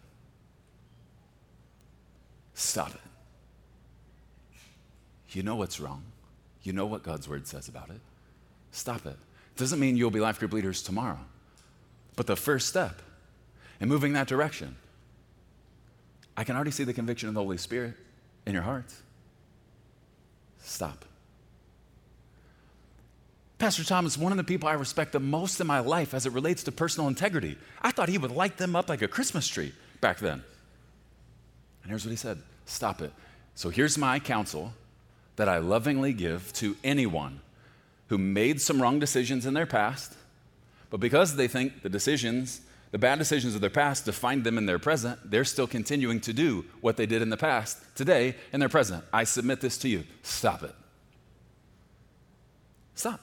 Stop 2.56 2.90
it. 2.96 3.02
You 5.30 5.44
know 5.44 5.56
what's 5.56 5.80
wrong. 5.80 6.04
You 6.64 6.74
know 6.74 6.88
what 6.88 7.04
God's 7.04 7.30
word 7.30 7.48
says 7.48 7.68
about 7.68 7.92
it. 7.92 8.02
Stop 8.72 9.06
it. 9.06 9.16
Doesn't 9.58 9.80
mean 9.80 9.96
you'll 9.96 10.10
be 10.10 10.20
life 10.20 10.40
group 10.40 10.54
leaders 10.54 10.82
tomorrow, 10.82 11.20
but 12.16 12.26
the 12.26 12.36
first 12.36 12.68
step 12.68 13.00
in 13.80 13.88
moving 13.88 14.14
that 14.14 14.28
direction, 14.28 14.76
I 16.36 16.44
can 16.44 16.56
already 16.56 16.72
see 16.72 16.84
the 16.84 16.94
conviction 16.94 17.30
of 17.30 17.36
the 17.36 17.42
Holy 17.42 17.58
Spirit 17.58 17.94
in 18.48 18.54
your 18.54 18.64
hearts. 18.64 19.04
Stop. 20.64 21.06
Pastor 23.62 23.84
Tom 23.84 24.08
is 24.08 24.18
one 24.18 24.32
of 24.32 24.40
the 24.40 24.44
people 24.44 24.68
I 24.68 24.74
respect 24.74 25.12
the 25.12 25.20
most 25.20 25.62
in 25.62 25.68
my 25.68 25.82
life 25.82 26.16
as 26.16 26.26
it 26.26 26.32
relates 26.32 26.64
to 26.64 26.72
personal 26.72 27.08
integrity. 27.08 27.60
I 27.80 27.92
thought 27.92 28.10
he 28.10 28.18
would 28.18 28.32
light 28.32 28.58
them 28.58 28.76
up 28.76 28.90
like 28.90 29.04
a 29.04 29.08
Christmas 29.08 29.48
tree 29.48 29.72
back 30.02 30.18
then. 30.18 30.44
And 31.84 31.90
here's 31.90 32.04
what 32.04 32.10
he 32.10 32.18
said 32.18 32.40
Stop 32.66 33.04
it. 33.04 33.14
So 33.54 33.70
here's 33.70 34.00
my 34.00 34.18
counsel 34.18 34.74
that 35.36 35.48
I 35.48 35.60
lovingly 35.60 36.12
give 36.12 36.52
to 36.54 36.76
anyone 36.84 37.40
who 38.08 38.18
made 38.18 38.60
some 38.60 38.82
wrong 38.82 38.98
decisions 38.98 39.46
in 39.46 39.54
their 39.54 39.68
past, 39.68 40.12
but 40.90 41.00
because 41.00 41.36
they 41.36 41.48
think 41.48 41.84
the 41.84 41.90
decisions, 41.90 42.62
the 42.90 42.98
bad 42.98 43.20
decisions 43.20 43.54
of 43.54 43.62
their 43.62 43.70
past 43.70 44.06
defined 44.06 44.44
them 44.44 44.58
in 44.58 44.66
their 44.66 44.80
present, 44.80 45.20
they're 45.30 45.46
still 45.46 45.68
continuing 45.68 46.20
to 46.22 46.34
do 46.34 46.66
what 46.82 46.98
they 46.98 47.06
did 47.06 47.22
in 47.22 47.30
the 47.30 47.38
past 47.38 47.78
today 47.94 48.34
in 48.54 48.60
their 48.60 48.70
present. 48.70 49.04
I 49.14 49.24
submit 49.24 49.62
this 49.62 49.78
to 49.78 49.88
you. 49.88 50.04
Stop 50.24 50.64
it. 50.64 50.74
Stop. 52.96 53.22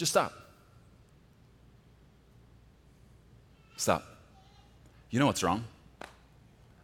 Just 0.00 0.12
stop. 0.12 0.32
Stop. 3.76 4.02
You 5.10 5.20
know 5.20 5.26
what's 5.26 5.42
wrong. 5.42 5.62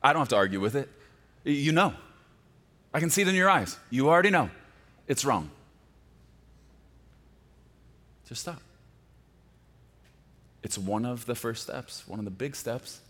I 0.02 0.12
don't 0.12 0.20
have 0.20 0.28
to 0.28 0.36
argue 0.36 0.60
with 0.60 0.74
it. 0.74 0.90
You 1.42 1.72
know. 1.72 1.94
I 2.92 3.00
can 3.00 3.08
see 3.08 3.22
it 3.22 3.28
in 3.28 3.34
your 3.34 3.48
eyes. 3.48 3.78
You 3.88 4.10
already 4.10 4.28
know 4.28 4.50
it's 5.06 5.24
wrong. 5.24 5.50
Just 8.28 8.42
stop. 8.42 8.60
It's 10.62 10.76
one 10.76 11.06
of 11.06 11.24
the 11.24 11.34
first 11.34 11.62
steps, 11.62 12.06
one 12.06 12.18
of 12.18 12.26
the 12.26 12.30
big 12.30 12.54
steps 12.54 13.00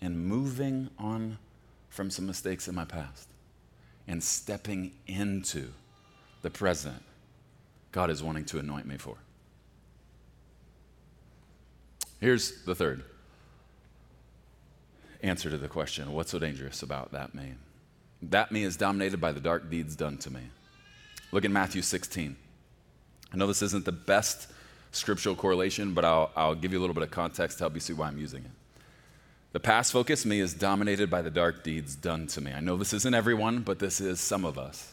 in 0.00 0.16
moving 0.16 0.88
on 0.98 1.36
from 1.90 2.08
some 2.08 2.26
mistakes 2.26 2.68
in 2.68 2.74
my 2.74 2.86
past 2.86 3.28
and 4.06 4.24
stepping 4.24 4.92
into 5.06 5.74
the 6.40 6.48
present 6.48 7.02
God 7.92 8.10
is 8.10 8.22
wanting 8.22 8.44
to 8.46 8.58
anoint 8.58 8.86
me 8.86 8.96
for. 8.96 9.16
Here's 12.20 12.62
the 12.64 12.74
third 12.74 13.04
answer 15.22 15.50
to 15.50 15.58
the 15.58 15.68
question 15.68 16.12
what's 16.12 16.30
so 16.30 16.38
dangerous 16.38 16.82
about 16.82 17.12
that 17.12 17.34
me? 17.34 17.54
That 18.22 18.52
me 18.52 18.64
is 18.64 18.76
dominated 18.76 19.20
by 19.20 19.32
the 19.32 19.40
dark 19.40 19.70
deeds 19.70 19.96
done 19.96 20.18
to 20.18 20.32
me. 20.32 20.42
Look 21.32 21.44
at 21.44 21.50
Matthew 21.50 21.82
16. 21.82 22.36
I 23.32 23.36
know 23.36 23.46
this 23.46 23.62
isn't 23.62 23.84
the 23.84 23.92
best 23.92 24.50
scriptural 24.92 25.34
correlation, 25.34 25.92
but 25.94 26.04
I'll, 26.04 26.30
I'll 26.34 26.54
give 26.54 26.72
you 26.72 26.78
a 26.78 26.80
little 26.80 26.94
bit 26.94 27.02
of 27.02 27.10
context 27.10 27.58
to 27.58 27.64
help 27.64 27.74
you 27.74 27.80
see 27.80 27.92
why 27.92 28.08
I'm 28.08 28.18
using 28.18 28.44
it. 28.44 28.50
The 29.52 29.60
past 29.60 29.92
focus 29.92 30.24
me 30.24 30.40
is 30.40 30.54
dominated 30.54 31.10
by 31.10 31.22
the 31.22 31.30
dark 31.30 31.62
deeds 31.62 31.94
done 31.96 32.26
to 32.28 32.40
me. 32.40 32.52
I 32.52 32.60
know 32.60 32.76
this 32.76 32.92
isn't 32.92 33.14
everyone, 33.14 33.60
but 33.60 33.78
this 33.78 34.00
is 34.00 34.20
some 34.20 34.44
of 34.44 34.58
us. 34.58 34.92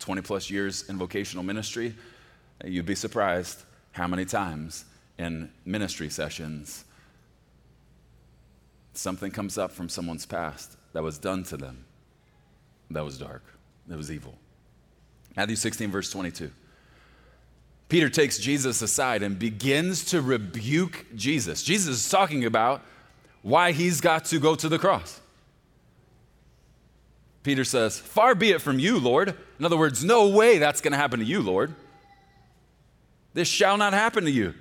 20 0.00 0.22
plus 0.22 0.50
years 0.50 0.88
in 0.88 0.98
vocational 0.98 1.44
ministry, 1.44 1.94
you'd 2.64 2.86
be 2.86 2.94
surprised 2.94 3.62
how 3.92 4.06
many 4.06 4.24
times 4.24 4.84
in 5.18 5.50
ministry 5.64 6.10
sessions 6.10 6.84
something 8.92 9.30
comes 9.30 9.58
up 9.58 9.72
from 9.72 9.88
someone's 9.88 10.26
past 10.26 10.76
that 10.92 11.02
was 11.02 11.18
done 11.18 11.42
to 11.44 11.56
them 11.56 11.84
that 12.90 13.04
was 13.04 13.18
dark, 13.18 13.42
that 13.86 13.96
was 13.96 14.10
evil. 14.10 14.34
Matthew 15.36 15.56
16, 15.56 15.90
verse 15.90 16.10
22. 16.10 16.50
Peter 17.88 18.08
takes 18.08 18.38
Jesus 18.38 18.82
aside 18.82 19.22
and 19.22 19.38
begins 19.38 20.06
to 20.06 20.22
rebuke 20.22 21.06
Jesus. 21.14 21.62
Jesus 21.62 22.04
is 22.04 22.08
talking 22.08 22.44
about 22.44 22.82
why 23.42 23.72
he's 23.72 24.00
got 24.00 24.24
to 24.26 24.38
go 24.38 24.54
to 24.54 24.68
the 24.68 24.78
cross. 24.78 25.20
Peter 27.42 27.64
says, 27.64 27.98
Far 27.98 28.34
be 28.34 28.52
it 28.52 28.62
from 28.62 28.78
you, 28.78 28.98
Lord. 28.98 29.36
In 29.58 29.64
other 29.64 29.76
words, 29.76 30.02
no 30.02 30.28
way 30.28 30.58
that's 30.58 30.80
going 30.80 30.92
to 30.92 30.98
happen 30.98 31.20
to 31.20 31.26
you, 31.26 31.42
Lord. 31.42 31.74
This 33.34 33.48
shall 33.48 33.76
not 33.76 33.92
happen 33.92 34.24
to 34.24 34.30
you. 34.30 34.54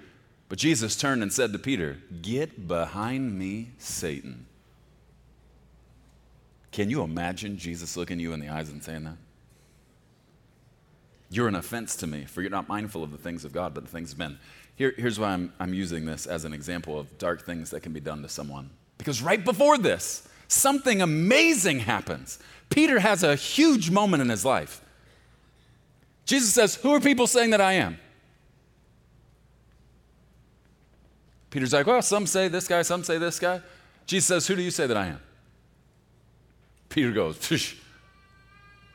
But 0.49 0.59
Jesus 0.59 0.95
turned 0.95 1.23
and 1.23 1.31
said 1.31 1.53
to 1.53 1.59
Peter, 1.59 1.97
Get 2.21 2.67
behind 2.67 3.37
me, 3.37 3.69
Satan. 3.77 4.45
Can 6.71 6.89
you 6.89 7.03
imagine 7.03 7.57
Jesus 7.57 7.95
looking 7.95 8.19
you 8.19 8.33
in 8.33 8.39
the 8.39 8.49
eyes 8.49 8.69
and 8.69 8.83
saying 8.83 9.03
that? 9.05 9.17
You're 11.29 11.47
an 11.47 11.55
offense 11.55 11.95
to 11.97 12.07
me, 12.07 12.25
for 12.25 12.41
you're 12.41 12.51
not 12.51 12.67
mindful 12.67 13.03
of 13.03 13.11
the 13.11 13.17
things 13.17 13.45
of 13.45 13.53
God, 13.53 13.73
but 13.73 13.85
the 13.85 13.89
things 13.89 14.11
of 14.11 14.19
men. 14.19 14.37
Here, 14.75 14.93
here's 14.97 15.19
why 15.19 15.29
I'm, 15.29 15.53
I'm 15.59 15.73
using 15.73 16.05
this 16.05 16.25
as 16.25 16.45
an 16.45 16.53
example 16.53 16.99
of 16.99 17.17
dark 17.17 17.45
things 17.45 17.69
that 17.71 17.81
can 17.81 17.93
be 17.93 17.99
done 17.99 18.21
to 18.23 18.29
someone. 18.29 18.69
Because 18.97 19.21
right 19.21 19.43
before 19.43 19.77
this, 19.77 20.27
something 20.47 21.01
amazing 21.01 21.79
happens. 21.79 22.39
Peter 22.69 22.99
has 22.99 23.23
a 23.23 23.35
huge 23.35 23.89
moment 23.89 24.21
in 24.21 24.29
his 24.29 24.45
life. 24.45 24.81
Jesus 26.25 26.53
says, 26.53 26.75
Who 26.75 26.91
are 26.91 26.99
people 26.99 27.27
saying 27.27 27.51
that 27.51 27.61
I 27.61 27.73
am? 27.73 27.97
Peter's 31.53 31.71
like, 31.71 31.85
Well, 31.85 32.01
some 32.01 32.25
say 32.25 32.47
this 32.47 32.67
guy, 32.67 32.81
some 32.81 33.03
say 33.03 33.19
this 33.19 33.37
guy. 33.37 33.61
Jesus 34.07 34.27
says, 34.27 34.47
Who 34.47 34.55
do 34.55 34.63
you 34.63 34.71
say 34.71 34.87
that 34.87 34.97
I 34.97 35.05
am? 35.05 35.19
Peter 36.89 37.11
goes, 37.11 37.75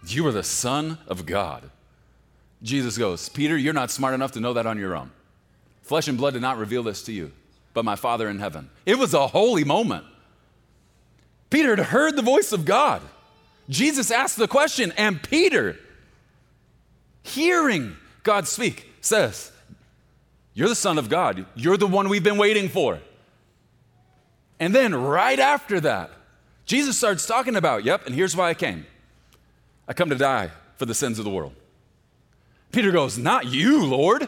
You 0.04 0.26
are 0.26 0.32
the 0.32 0.42
Son 0.42 0.98
of 1.06 1.24
God. 1.24 1.70
Jesus 2.60 2.98
goes, 2.98 3.28
Peter, 3.28 3.56
you're 3.56 3.72
not 3.72 3.92
smart 3.92 4.12
enough 4.12 4.32
to 4.32 4.40
know 4.40 4.54
that 4.54 4.66
on 4.66 4.76
your 4.76 4.96
own. 4.96 5.12
Flesh 5.82 6.08
and 6.08 6.18
blood 6.18 6.32
did 6.32 6.42
not 6.42 6.58
reveal 6.58 6.82
this 6.82 7.04
to 7.04 7.12
you, 7.12 7.30
but 7.74 7.84
my 7.84 7.94
Father 7.94 8.28
in 8.28 8.40
heaven. 8.40 8.70
It 8.84 8.98
was 8.98 9.14
a 9.14 9.28
holy 9.28 9.62
moment. 9.62 10.04
Peter 11.50 11.76
had 11.76 11.86
heard 11.86 12.16
the 12.16 12.22
voice 12.22 12.50
of 12.50 12.64
God. 12.64 13.02
Jesus 13.68 14.10
asked 14.10 14.36
the 14.36 14.48
question, 14.48 14.92
and 14.96 15.22
Peter, 15.22 15.76
hearing 17.22 17.96
God 18.24 18.48
speak, 18.48 18.84
says, 19.00 19.52
You're 20.58 20.68
the 20.68 20.74
Son 20.74 20.98
of 20.98 21.08
God. 21.08 21.46
You're 21.54 21.76
the 21.76 21.86
one 21.86 22.08
we've 22.08 22.24
been 22.24 22.36
waiting 22.36 22.68
for. 22.68 22.98
And 24.58 24.74
then 24.74 24.92
right 24.92 25.38
after 25.38 25.78
that, 25.78 26.10
Jesus 26.66 26.98
starts 26.98 27.26
talking 27.26 27.54
about, 27.54 27.84
Yep, 27.84 28.06
and 28.06 28.14
here's 28.16 28.34
why 28.34 28.48
I 28.48 28.54
came 28.54 28.84
I 29.86 29.92
come 29.92 30.08
to 30.08 30.16
die 30.16 30.50
for 30.74 30.84
the 30.84 30.96
sins 30.96 31.20
of 31.20 31.24
the 31.24 31.30
world. 31.30 31.52
Peter 32.72 32.90
goes, 32.90 33.16
Not 33.16 33.46
you, 33.46 33.86
Lord. 33.86 34.26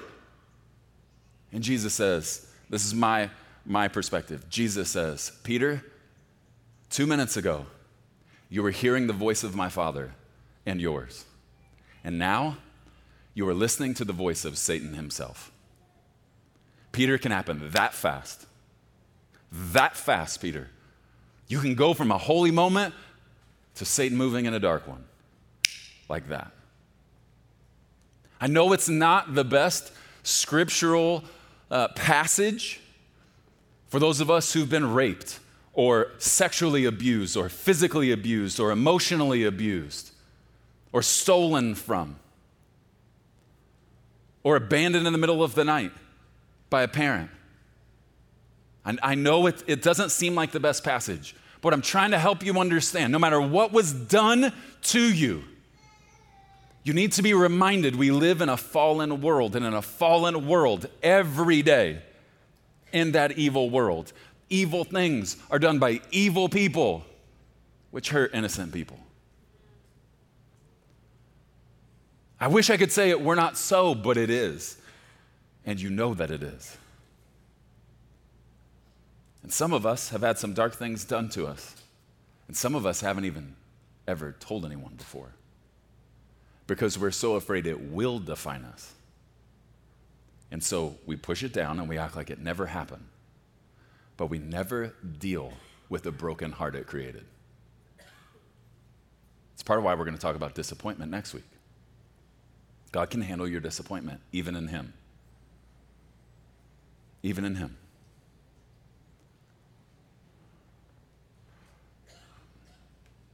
And 1.50 1.64
Jesus 1.64 1.94
says, 1.94 2.46
This 2.68 2.84
is 2.86 2.94
my, 2.94 3.28
my 3.66 3.88
perspective. 3.88 4.48
Jesus 4.48 4.88
says, 4.88 5.32
Peter, 5.42 5.84
two 6.90 7.08
minutes 7.08 7.36
ago, 7.36 7.66
you 8.48 8.62
were 8.62 8.70
hearing 8.70 9.08
the 9.08 9.12
voice 9.12 9.42
of 9.42 9.56
my 9.56 9.68
Father 9.68 10.12
and 10.64 10.80
yours. 10.80 11.24
And 12.04 12.20
now 12.20 12.58
you 13.34 13.48
are 13.48 13.54
listening 13.54 13.94
to 13.94 14.04
the 14.04 14.12
voice 14.12 14.44
of 14.44 14.56
Satan 14.56 14.94
himself. 14.94 15.50
Peter 16.92 17.18
can 17.18 17.32
happen 17.32 17.70
that 17.72 17.94
fast. 17.94 18.46
That 19.52 19.96
fast, 19.96 20.40
Peter. 20.40 20.68
You 21.48 21.60
can 21.60 21.74
go 21.74 21.94
from 21.94 22.10
a 22.10 22.18
holy 22.18 22.50
moment 22.50 22.94
to 23.76 23.84
Satan 23.84 24.16
moving 24.16 24.46
in 24.46 24.54
a 24.54 24.60
dark 24.60 24.86
one. 24.86 25.04
Like 26.08 26.28
that. 26.28 26.52
I 28.40 28.46
know 28.46 28.72
it's 28.72 28.88
not 28.88 29.34
the 29.34 29.44
best 29.44 29.92
scriptural 30.22 31.24
uh, 31.70 31.88
passage 31.88 32.80
for 33.88 33.98
those 33.98 34.20
of 34.20 34.30
us 34.30 34.52
who've 34.52 34.70
been 34.70 34.92
raped 34.92 35.40
or 35.72 36.12
sexually 36.18 36.84
abused 36.84 37.36
or 37.36 37.48
physically 37.48 38.12
abused 38.12 38.58
or 38.58 38.70
emotionally 38.70 39.44
abused 39.44 40.12
or 40.92 41.02
stolen 41.02 41.74
from 41.74 42.16
or 44.42 44.56
abandoned 44.56 45.06
in 45.06 45.12
the 45.12 45.18
middle 45.18 45.42
of 45.42 45.54
the 45.54 45.64
night 45.64 45.92
by 46.70 46.82
a 46.82 46.88
parent. 46.88 47.30
And 48.84 48.98
I 49.02 49.14
know 49.14 49.46
it, 49.46 49.62
it 49.66 49.82
doesn't 49.82 50.10
seem 50.10 50.34
like 50.34 50.52
the 50.52 50.60
best 50.60 50.84
passage, 50.84 51.34
but 51.60 51.74
I'm 51.74 51.82
trying 51.82 52.12
to 52.12 52.18
help 52.18 52.44
you 52.44 52.58
understand 52.58 53.12
no 53.12 53.18
matter 53.18 53.40
what 53.40 53.72
was 53.72 53.92
done 53.92 54.52
to 54.82 55.00
you, 55.00 55.44
you 56.82 56.94
need 56.94 57.12
to 57.12 57.22
be 57.22 57.34
reminded 57.34 57.94
we 57.94 58.10
live 58.10 58.40
in 58.40 58.48
a 58.48 58.56
fallen 58.56 59.20
world, 59.20 59.54
and 59.54 59.66
in 59.66 59.74
a 59.74 59.82
fallen 59.82 60.46
world, 60.46 60.86
every 61.02 61.60
day 61.60 62.00
in 62.92 63.12
that 63.12 63.32
evil 63.32 63.68
world, 63.68 64.12
evil 64.48 64.84
things 64.84 65.36
are 65.50 65.58
done 65.58 65.78
by 65.78 66.00
evil 66.10 66.48
people, 66.48 67.04
which 67.90 68.08
hurt 68.08 68.34
innocent 68.34 68.72
people. 68.72 68.98
I 72.40 72.48
wish 72.48 72.70
I 72.70 72.78
could 72.78 72.90
say 72.90 73.10
it, 73.10 73.20
we're 73.20 73.34
not 73.34 73.58
so, 73.58 73.94
but 73.94 74.16
it 74.16 74.30
is. 74.30 74.79
And 75.64 75.80
you 75.80 75.90
know 75.90 76.14
that 76.14 76.30
it 76.30 76.42
is. 76.42 76.76
And 79.42 79.52
some 79.52 79.72
of 79.72 79.86
us 79.86 80.10
have 80.10 80.20
had 80.20 80.38
some 80.38 80.52
dark 80.52 80.74
things 80.74 81.04
done 81.04 81.28
to 81.30 81.46
us. 81.46 81.74
And 82.48 82.56
some 82.56 82.74
of 82.74 82.84
us 82.84 83.00
haven't 83.00 83.24
even 83.24 83.54
ever 84.06 84.34
told 84.40 84.64
anyone 84.64 84.94
before 84.96 85.32
because 86.66 86.98
we're 86.98 87.10
so 87.10 87.34
afraid 87.34 87.66
it 87.66 87.80
will 87.80 88.18
define 88.18 88.64
us. 88.64 88.92
And 90.50 90.62
so 90.62 90.96
we 91.06 91.16
push 91.16 91.42
it 91.42 91.52
down 91.52 91.78
and 91.78 91.88
we 91.88 91.98
act 91.98 92.16
like 92.16 92.30
it 92.30 92.38
never 92.38 92.66
happened. 92.66 93.04
But 94.16 94.26
we 94.26 94.38
never 94.38 94.94
deal 95.18 95.52
with 95.88 96.02
the 96.02 96.12
broken 96.12 96.52
heart 96.52 96.74
it 96.74 96.86
created. 96.86 97.24
It's 99.54 99.62
part 99.62 99.78
of 99.78 99.84
why 99.84 99.94
we're 99.94 100.04
going 100.04 100.16
to 100.16 100.20
talk 100.20 100.36
about 100.36 100.54
disappointment 100.54 101.10
next 101.10 101.34
week. 101.34 101.44
God 102.92 103.10
can 103.10 103.20
handle 103.20 103.46
your 103.46 103.60
disappointment, 103.60 104.20
even 104.32 104.56
in 104.56 104.68
Him. 104.68 104.92
Even 107.22 107.44
in 107.44 107.56
Him. 107.56 107.76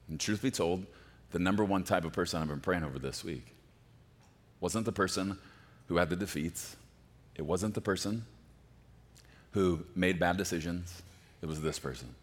And 0.08 0.20
truth 0.20 0.42
be 0.42 0.50
told, 0.50 0.86
the 1.32 1.38
number 1.38 1.64
one 1.64 1.82
type 1.82 2.04
of 2.04 2.12
person 2.12 2.40
I've 2.40 2.48
been 2.48 2.60
praying 2.60 2.84
over 2.84 2.98
this 2.98 3.24
week 3.24 3.54
wasn't 4.60 4.86
the 4.86 4.92
person 4.92 5.38
who 5.88 5.96
had 5.96 6.10
the 6.10 6.16
defeats, 6.16 6.76
it 7.34 7.42
wasn't 7.42 7.74
the 7.74 7.80
person 7.80 8.24
who 9.52 9.84
made 9.94 10.18
bad 10.18 10.36
decisions, 10.36 11.02
it 11.42 11.46
was 11.46 11.60
this 11.60 11.78
person. 11.78 12.14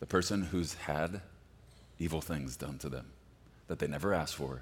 The 0.00 0.06
person 0.06 0.42
who's 0.42 0.74
had 0.74 1.20
evil 1.98 2.20
things 2.20 2.56
done 2.56 2.78
to 2.78 2.88
them 2.88 3.06
that 3.68 3.78
they 3.78 3.86
never 3.86 4.12
asked 4.12 4.34
for, 4.34 4.60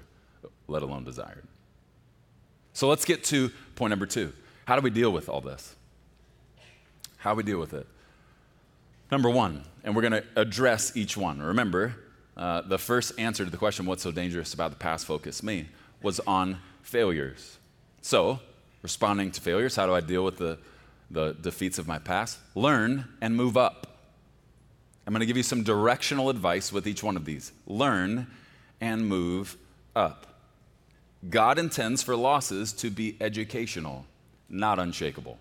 let 0.67 0.83
alone 0.83 1.03
desired. 1.03 1.43
So 2.73 2.87
let's 2.87 3.05
get 3.05 3.23
to 3.25 3.51
point 3.75 3.89
number 3.89 4.05
two. 4.05 4.33
How 4.65 4.75
do 4.75 4.81
we 4.81 4.89
deal 4.89 5.11
with 5.11 5.27
all 5.27 5.41
this? 5.41 5.75
How 7.21 7.35
we 7.35 7.43
deal 7.43 7.59
with 7.59 7.73
it? 7.75 7.85
Number 9.11 9.29
one, 9.29 9.63
and 9.83 9.95
we're 9.95 10.01
going 10.01 10.23
to 10.23 10.23
address 10.35 10.97
each 10.97 11.15
one. 11.15 11.39
Remember, 11.39 11.95
uh, 12.35 12.61
the 12.61 12.79
first 12.79 13.13
answer 13.19 13.45
to 13.45 13.51
the 13.51 13.57
question, 13.57 13.85
what's 13.85 14.01
so 14.01 14.11
dangerous 14.11 14.55
about 14.55 14.71
the 14.71 14.77
past 14.77 15.05
focus 15.05 15.43
me, 15.43 15.67
was 16.01 16.19
on 16.21 16.57
failures. 16.81 17.59
So, 18.01 18.39
responding 18.81 19.29
to 19.33 19.41
failures. 19.41 19.75
How 19.75 19.85
do 19.85 19.93
I 19.93 20.01
deal 20.01 20.25
with 20.25 20.39
the, 20.39 20.57
the 21.11 21.33
defeats 21.33 21.77
of 21.77 21.87
my 21.87 21.99
past? 21.99 22.39
Learn 22.55 23.05
and 23.21 23.35
move 23.35 23.55
up. 23.55 23.99
I'm 25.05 25.13
going 25.13 25.19
to 25.19 25.27
give 25.27 25.37
you 25.37 25.43
some 25.43 25.61
directional 25.61 26.31
advice 26.31 26.73
with 26.73 26.87
each 26.87 27.03
one 27.03 27.15
of 27.15 27.25
these. 27.25 27.51
Learn 27.67 28.25
and 28.79 29.07
move 29.07 29.57
up. 29.95 30.25
God 31.29 31.59
intends 31.59 32.01
for 32.01 32.15
losses 32.15 32.73
to 32.73 32.89
be 32.89 33.15
educational, 33.21 34.07
not 34.49 34.79
unshakable. 34.79 35.37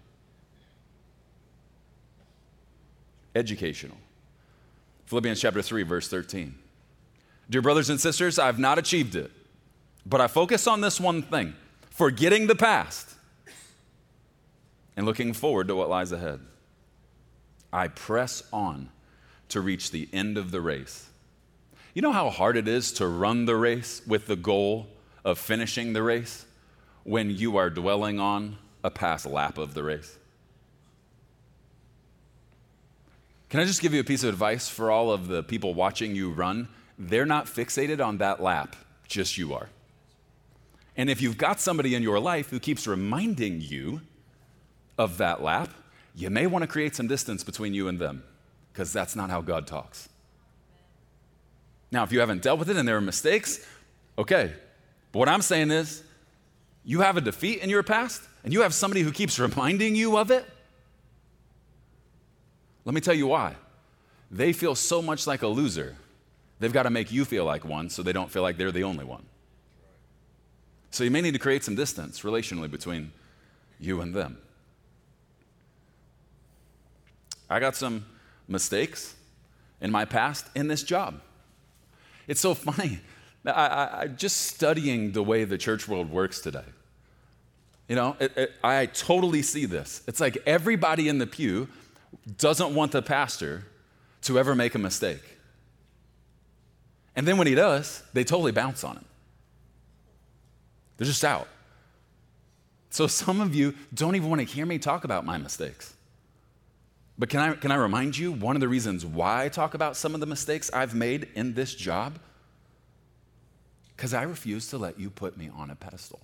Educational. 3.35 3.97
Philippians 5.07 5.41
chapter 5.41 5.63
3, 5.63 5.83
verse 5.83 6.09
13. 6.09 6.55
Dear 7.49 7.63
brothers 7.63 7.91
and 7.91 8.01
sisters, 8.01 8.39
I've 8.39 8.59
not 8.59 8.79
achieved 8.79 9.17
it, 9.17 9.31
but 10.07 10.21
I 10.21 10.29
focus 10.29 10.67
on 10.67 10.81
this 10.81 11.01
one 11.01 11.23
thing 11.23 11.55
forgetting 11.91 12.47
the 12.47 12.55
past 12.55 13.09
and 14.97 15.05
looking 15.05 15.33
forward 15.33 15.69
to 15.69 15.75
what 15.75 15.89
lies 15.89 16.13
ahead. 16.13 16.41
I 17.73 17.89
press 17.89 18.43
on 18.53 18.91
to 19.49 19.61
reach 19.61 19.91
the 19.91 20.09
end 20.13 20.39
of 20.39 20.51
the 20.51 20.61
race. 20.61 21.09
You 21.95 22.03
know 22.03 22.13
how 22.13 22.31
hard 22.31 22.57
it 22.57 22.69
is 22.69 22.93
to 22.95 23.07
run 23.09 23.47
the 23.47 23.57
race 23.57 24.01
with 24.07 24.27
the 24.27 24.37
goal 24.37 24.89
of 25.25 25.39
finishing 25.39 25.93
the 25.93 26.03
race 26.03 26.47
when 27.03 27.31
you 27.31 27.57
are 27.57 27.69
dwelling 27.69 28.21
on 28.21 28.59
a 28.85 28.91
past 28.91 29.27
lap 29.27 29.59
of 29.59 29.75
the 29.75 29.83
race? 29.83 30.17
Can 33.51 33.59
I 33.59 33.65
just 33.65 33.83
give 33.83 33.93
you 33.93 34.01
a 34.01 34.05
piece 34.05 34.23
of 34.23 34.29
advice 34.29 34.69
for 34.69 34.93
all 34.93 35.11
of 35.11 35.27
the 35.27 35.43
people 35.43 35.75
watching 35.75 36.15
you 36.15 36.31
run? 36.31 36.69
They're 36.97 37.27
not 37.27 37.47
fixated 37.47 38.05
on 38.05 38.19
that 38.19 38.41
lap, 38.41 38.77
just 39.09 39.37
you 39.37 39.53
are. 39.53 39.69
And 40.97 41.11
if 41.11 41.21
you've 41.21 41.37
got 41.37 41.59
somebody 41.59 41.97
in 41.97 42.03
your 42.03 42.21
life 42.21 42.51
who 42.51 42.61
keeps 42.61 42.87
reminding 42.87 43.61
you 43.61 44.03
of 44.97 45.19
that 45.19 45.43
lap, 45.43 45.71
you 46.15 46.31
may 46.31 46.47
want 46.47 46.63
to 46.63 46.69
create 46.69 46.95
some 46.95 47.09
distance 47.09 47.43
between 47.43 47.75
you 47.75 47.89
and 47.89 47.99
them 47.99 48.23
because 48.73 48.93
that's 48.93 49.17
not 49.17 49.31
how 49.31 49.41
God 49.41 49.67
talks. 49.67 50.09
Now, 51.91 52.05
if 52.05 52.13
you 52.13 52.21
haven't 52.21 52.43
dealt 52.43 52.61
with 52.61 52.71
it 52.71 52.77
and 52.77 52.87
there 52.87 52.99
are 52.99 53.01
mistakes, 53.01 53.67
okay. 54.17 54.53
But 55.11 55.19
what 55.19 55.29
I'm 55.29 55.43
saying 55.43 55.73
is, 55.73 56.05
you 56.85 57.01
have 57.01 57.17
a 57.17 57.21
defeat 57.21 57.63
in 57.63 57.69
your 57.69 57.83
past 57.83 58.23
and 58.45 58.53
you 58.53 58.61
have 58.61 58.75
somebody 58.75 59.03
who 59.03 59.11
keeps 59.11 59.41
reminding 59.41 59.97
you 59.97 60.17
of 60.17 60.31
it. 60.31 60.45
Let 62.85 62.95
me 62.95 63.01
tell 63.01 63.15
you 63.15 63.27
why. 63.27 63.57
They 64.31 64.53
feel 64.53 64.75
so 64.75 65.03
much 65.03 65.27
like 65.27 65.43
a 65.43 65.49
loser, 65.49 65.97
they've 66.61 66.73
got 66.73 66.85
to 66.85 66.91
make 66.91 67.11
you 67.11 67.25
feel 67.25 67.45
like 67.45 67.65
one 67.65 67.91
so 67.91 68.03
they 68.03 68.13
don't 68.13 68.31
feel 68.31 68.43
like 68.43 68.57
they're 68.57 68.73
the 68.73 68.85
only 68.85 69.05
one. 69.05 69.25
So 70.91 71.05
you 71.05 71.11
may 71.11 71.21
need 71.21 71.33
to 71.33 71.39
create 71.39 71.65
some 71.65 71.75
distance 71.75 72.23
relationally 72.23 72.71
between 72.71 73.13
you 73.79 74.01
and 74.01 74.15
them. 74.15 74.39
I 77.49 77.59
got 77.59 77.75
some 77.75 78.07
mistakes 78.47 79.15
in 79.81 79.91
my 79.91 80.05
past 80.05 80.47
in 80.55 80.69
this 80.69 80.83
job. 80.83 81.21
It's 82.29 82.41
so 82.41 82.55
funny. 82.55 83.01
I, 83.45 83.51
I, 83.51 84.01
I 84.03 84.07
just 84.07 84.37
studying 84.43 85.13
the 85.13 85.23
way 85.23 85.45
the 85.45 85.59
church 85.59 85.89
world 85.89 86.11
works 86.11 86.41
today. 86.41 86.65
You 87.89 87.97
know, 87.97 88.17
it, 88.21 88.37
it, 88.37 88.53
I 88.63 88.87
totally 88.87 89.43
see 89.43 89.67
this. 89.67 90.03
It's 90.07 90.21
like 90.21 90.39
everybody 90.47 91.09
in 91.09 91.19
the 91.19 91.27
pew 91.27 91.69
doesn't 92.37 92.75
want 92.75 92.93
the 92.93 93.03
pastor 93.03 93.67
to 94.23 94.39
ever 94.39 94.55
make 94.55 94.75
a 94.75 94.79
mistake. 94.79 95.23
And 97.17 97.27
then 97.27 97.37
when 97.39 97.47
he 97.47 97.55
does, 97.55 98.03
they 98.13 98.25
totally 98.25 98.53
bounce 98.53 98.85
on 98.85 98.97
him. 98.97 99.05
They're 100.97 101.07
just 101.07 101.25
out. 101.25 101.49
So 102.91 103.07
some 103.07 103.41
of 103.41 103.55
you 103.55 103.75
don't 103.95 104.17
even 104.17 104.29
want 104.29 104.41
to 104.41 104.47
hear 104.47 104.67
me 104.67 104.79
talk 104.79 105.05
about 105.05 105.25
my 105.25 105.39
mistakes. 105.39 105.95
But 107.19 107.29
can 107.29 107.41
I, 107.41 107.55
can 107.55 107.71
I 107.71 107.77
remind 107.77 108.17
you 108.17 108.33
one 108.33 108.57
of 108.57 108.61
the 108.61 108.69
reasons 108.69 109.05
why 109.05 109.45
I 109.45 109.49
talk 109.49 109.75
about 109.75 109.97
some 109.97 110.15
of 110.15 110.21
the 110.21 110.27
mistakes 110.27 110.71
I've 110.73 110.95
made 110.95 111.29
in 111.35 111.55
this 111.55 111.75
job? 111.75 112.19
Because 113.95 114.15
I 114.15 114.23
refuse 114.23 114.69
to 114.71 114.79
let 114.79 114.99
you 114.99 115.11
put 115.11 115.37
me 115.37 115.51
on 115.55 115.71
a 115.71 115.77
pedestal. 115.77 116.21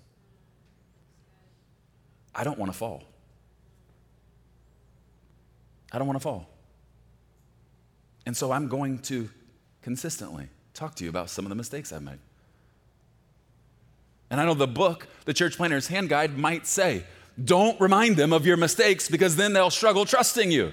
I 2.35 2.45
don't 2.45 2.59
want 2.59 2.73
to 2.73 2.79
fall. 2.79 3.05
I 5.93 5.99
don't 5.99 6.07
want 6.07 6.17
to 6.17 6.23
fall. 6.23 6.49
And 8.27 8.37
so 8.37 8.53
I'm 8.53 8.69
going 8.69 8.99
to 9.01 9.29
consistently 9.83 10.49
talk 10.75 10.95
to 10.97 11.05
you 11.05 11.11
about 11.11 11.31
some 11.31 11.45
of 11.45 11.49
the 11.49 11.55
mistakes 11.55 11.93
I've 11.93 12.03
made. 12.03 12.19
And 14.31 14.41
I 14.41 14.45
know 14.45 14.55
the 14.55 14.67
book, 14.67 15.07
the 15.25 15.33
Church 15.33 15.57
Planner's 15.57 15.87
Hand 15.87 16.09
Guide, 16.09 16.37
might 16.37 16.67
say, 16.67 17.05
don't 17.43 17.81
remind 17.81 18.17
them 18.17 18.33
of 18.33 18.47
your 18.47 18.57
mistakes 18.57 19.09
because 19.09 19.37
then 19.37 19.53
they'll 19.53 19.71
struggle 19.71 20.05
trusting 20.05 20.51
you. 20.51 20.73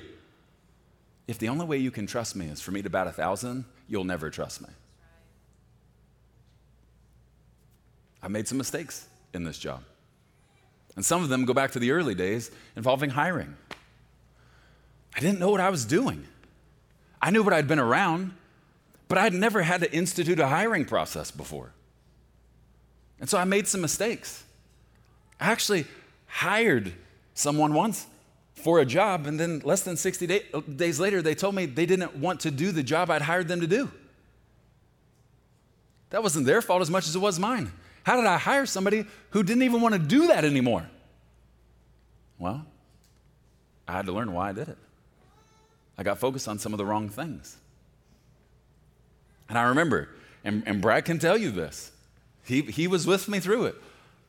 If 1.28 1.38
the 1.38 1.50
only 1.50 1.66
way 1.66 1.78
you 1.78 1.92
can 1.92 2.08
trust 2.08 2.36
me 2.36 2.48
is 2.48 2.62
for 2.62 2.72
me 2.72 2.82
to 2.82 2.90
bat 2.90 3.08
a 3.08 3.12
thousand, 3.12 3.66
you'll 3.88 4.04
never 4.04 4.30
trust 4.30 4.62
me. 4.62 4.70
I 8.22 8.30
made 8.30 8.48
some 8.48 8.58
mistakes 8.58 9.08
in 9.34 9.44
this 9.44 9.58
job. 9.58 9.84
And 10.96 11.06
some 11.06 11.24
of 11.24 11.30
them 11.30 11.46
go 11.46 11.54
back 11.54 11.72
to 11.72 11.80
the 11.80 11.92
early 11.92 12.16
days 12.16 12.52
involving 12.76 13.10
hiring. 13.10 13.56
I 15.16 15.20
didn't 15.20 15.40
know 15.40 15.52
what 15.52 15.62
I 15.62 15.70
was 15.70 15.86
doing. 15.86 16.26
I 17.22 17.32
knew 17.32 17.44
what 17.44 17.54
I'd 17.54 17.68
been 17.68 17.80
around, 17.80 18.34
but 19.08 19.18
I'd 19.18 19.34
never 19.34 19.62
had 19.62 19.82
to 19.82 19.94
institute 19.94 20.40
a 20.40 20.48
hiring 20.48 20.86
process 20.86 21.32
before. 21.32 21.72
And 23.20 23.30
so 23.30 23.38
I 23.38 23.44
made 23.44 23.68
some 23.68 23.82
mistakes. 23.82 24.44
I 25.40 25.52
actually 25.52 25.86
hired 26.26 26.94
someone 27.34 27.74
once 27.74 28.08
for 28.56 28.80
a 28.80 28.86
job, 28.86 29.28
and 29.28 29.40
then 29.40 29.62
less 29.64 29.82
than 29.82 29.98
60 29.98 30.28
day, 30.28 30.44
uh, 30.54 30.62
days 30.62 31.00
later, 31.00 31.22
they 31.22 31.36
told 31.36 31.56
me 31.56 31.66
they 31.66 31.86
didn't 31.86 32.16
want 32.16 32.40
to 32.42 32.52
do 32.52 32.72
the 32.72 32.84
job 32.84 33.10
I'd 33.10 33.22
hired 33.22 33.48
them 33.48 33.62
to 33.62 33.68
do. 33.68 33.92
That 36.10 36.24
wasn't 36.24 36.46
their 36.46 36.62
fault 36.62 36.82
as 36.82 36.90
much 36.90 37.08
as 37.08 37.16
it 37.16 37.20
was 37.20 37.40
mine. 37.40 37.72
How 38.04 38.16
did 38.18 38.26
I 38.26 38.38
hire 38.38 38.66
somebody 38.66 39.06
who 39.32 39.44
didn't 39.44 39.64
even 39.64 39.82
want 39.82 39.94
to 39.94 40.00
do 40.00 40.28
that 40.28 40.46
anymore? 40.46 40.88
Well, 42.38 42.66
I 43.88 43.94
had 43.94 44.06
to 44.06 44.12
learn 44.12 44.34
why 44.34 44.50
I 44.50 44.54
did 44.54 44.70
it. 44.70 44.78
I 45.98 46.04
got 46.04 46.18
focused 46.18 46.48
on 46.48 46.60
some 46.60 46.74
of 46.74 46.78
the 46.78 46.86
wrong 46.86 47.10
things. 47.10 47.58
And 49.50 49.58
I 49.58 49.64
remember, 49.64 50.10
and, 50.44 50.64
and 50.66 50.82
Brad 50.82 51.06
can 51.06 51.20
tell 51.20 51.38
you 51.38 51.52
this, 51.52 51.92
he, 52.44 52.62
he 52.62 52.88
was 52.88 53.06
with 53.06 53.28
me 53.28 53.40
through 53.40 53.66
it. 53.66 53.76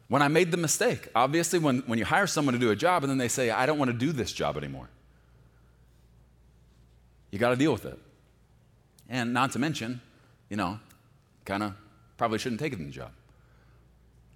When 0.08 0.20
I 0.22 0.28
made 0.28 0.50
the 0.50 0.56
mistake, 0.56 1.08
obviously, 1.14 1.58
when, 1.58 1.80
when 1.86 1.98
you 1.98 2.04
hire 2.04 2.26
someone 2.26 2.52
to 2.52 2.58
do 2.58 2.70
a 2.70 2.76
job 2.76 3.02
and 3.02 3.10
then 3.10 3.18
they 3.18 3.28
say, 3.28 3.50
I 3.50 3.64
don't 3.66 3.78
want 3.78 3.90
to 3.90 3.96
do 3.96 4.12
this 4.12 4.32
job 4.32 4.56
anymore, 4.56 4.88
you 7.30 7.38
got 7.38 7.50
to 7.50 7.56
deal 7.56 7.72
with 7.72 7.86
it. 7.86 7.98
And 9.08 9.32
not 9.32 9.52
to 9.52 9.58
mention, 9.58 10.00
you 10.50 10.56
know, 10.56 10.78
kind 11.44 11.62
of 11.62 11.74
probably 12.16 12.38
shouldn't 12.38 12.60
take 12.60 12.76
the 12.76 12.84
job. 12.84 13.10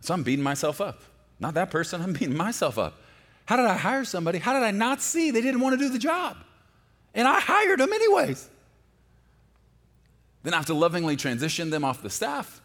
So 0.00 0.14
I'm 0.14 0.22
beating 0.22 0.42
myself 0.42 0.80
up. 0.80 1.02
Not 1.38 1.54
that 1.54 1.70
person, 1.70 2.02
I'm 2.02 2.12
beating 2.12 2.36
myself 2.36 2.78
up. 2.78 3.00
How 3.46 3.56
did 3.56 3.66
I 3.66 3.76
hire 3.76 4.04
somebody? 4.04 4.38
How 4.38 4.52
did 4.52 4.62
I 4.62 4.70
not 4.70 5.00
see 5.00 5.30
they 5.30 5.40
didn't 5.40 5.60
want 5.60 5.78
to 5.78 5.78
do 5.78 5.90
the 5.90 5.98
job? 5.98 6.36
And 7.18 7.26
I 7.26 7.40
hired 7.40 7.80
them 7.80 7.92
anyways. 7.92 8.48
Then 10.44 10.54
I 10.54 10.58
have 10.58 10.66
to 10.66 10.74
lovingly 10.74 11.16
transition 11.16 11.68
them 11.68 11.84
off 11.84 12.00
the 12.00 12.10
staff. 12.10 12.60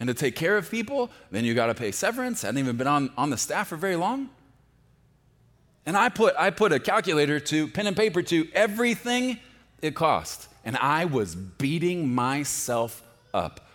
And 0.00 0.08
to 0.08 0.14
take 0.14 0.34
care 0.34 0.56
of 0.56 0.70
people, 0.70 1.10
then 1.30 1.44
you 1.44 1.54
got 1.54 1.66
to 1.66 1.74
pay 1.74 1.92
severance. 1.92 2.42
I 2.42 2.48
hadn't 2.48 2.60
even 2.60 2.78
been 2.78 2.86
on, 2.86 3.10
on 3.18 3.28
the 3.28 3.36
staff 3.36 3.68
for 3.68 3.76
very 3.76 3.96
long. 3.96 4.30
And 5.84 5.94
I 5.94 6.08
put, 6.08 6.34
I 6.38 6.48
put 6.48 6.72
a 6.72 6.80
calculator 6.80 7.38
to 7.38 7.68
pen 7.68 7.86
and 7.86 7.94
paper 7.94 8.22
to 8.22 8.48
everything 8.54 9.40
it 9.82 9.94
cost. 9.94 10.48
And 10.64 10.74
I 10.78 11.04
was 11.04 11.34
beating 11.34 12.14
myself 12.14 13.02
up 13.34 13.68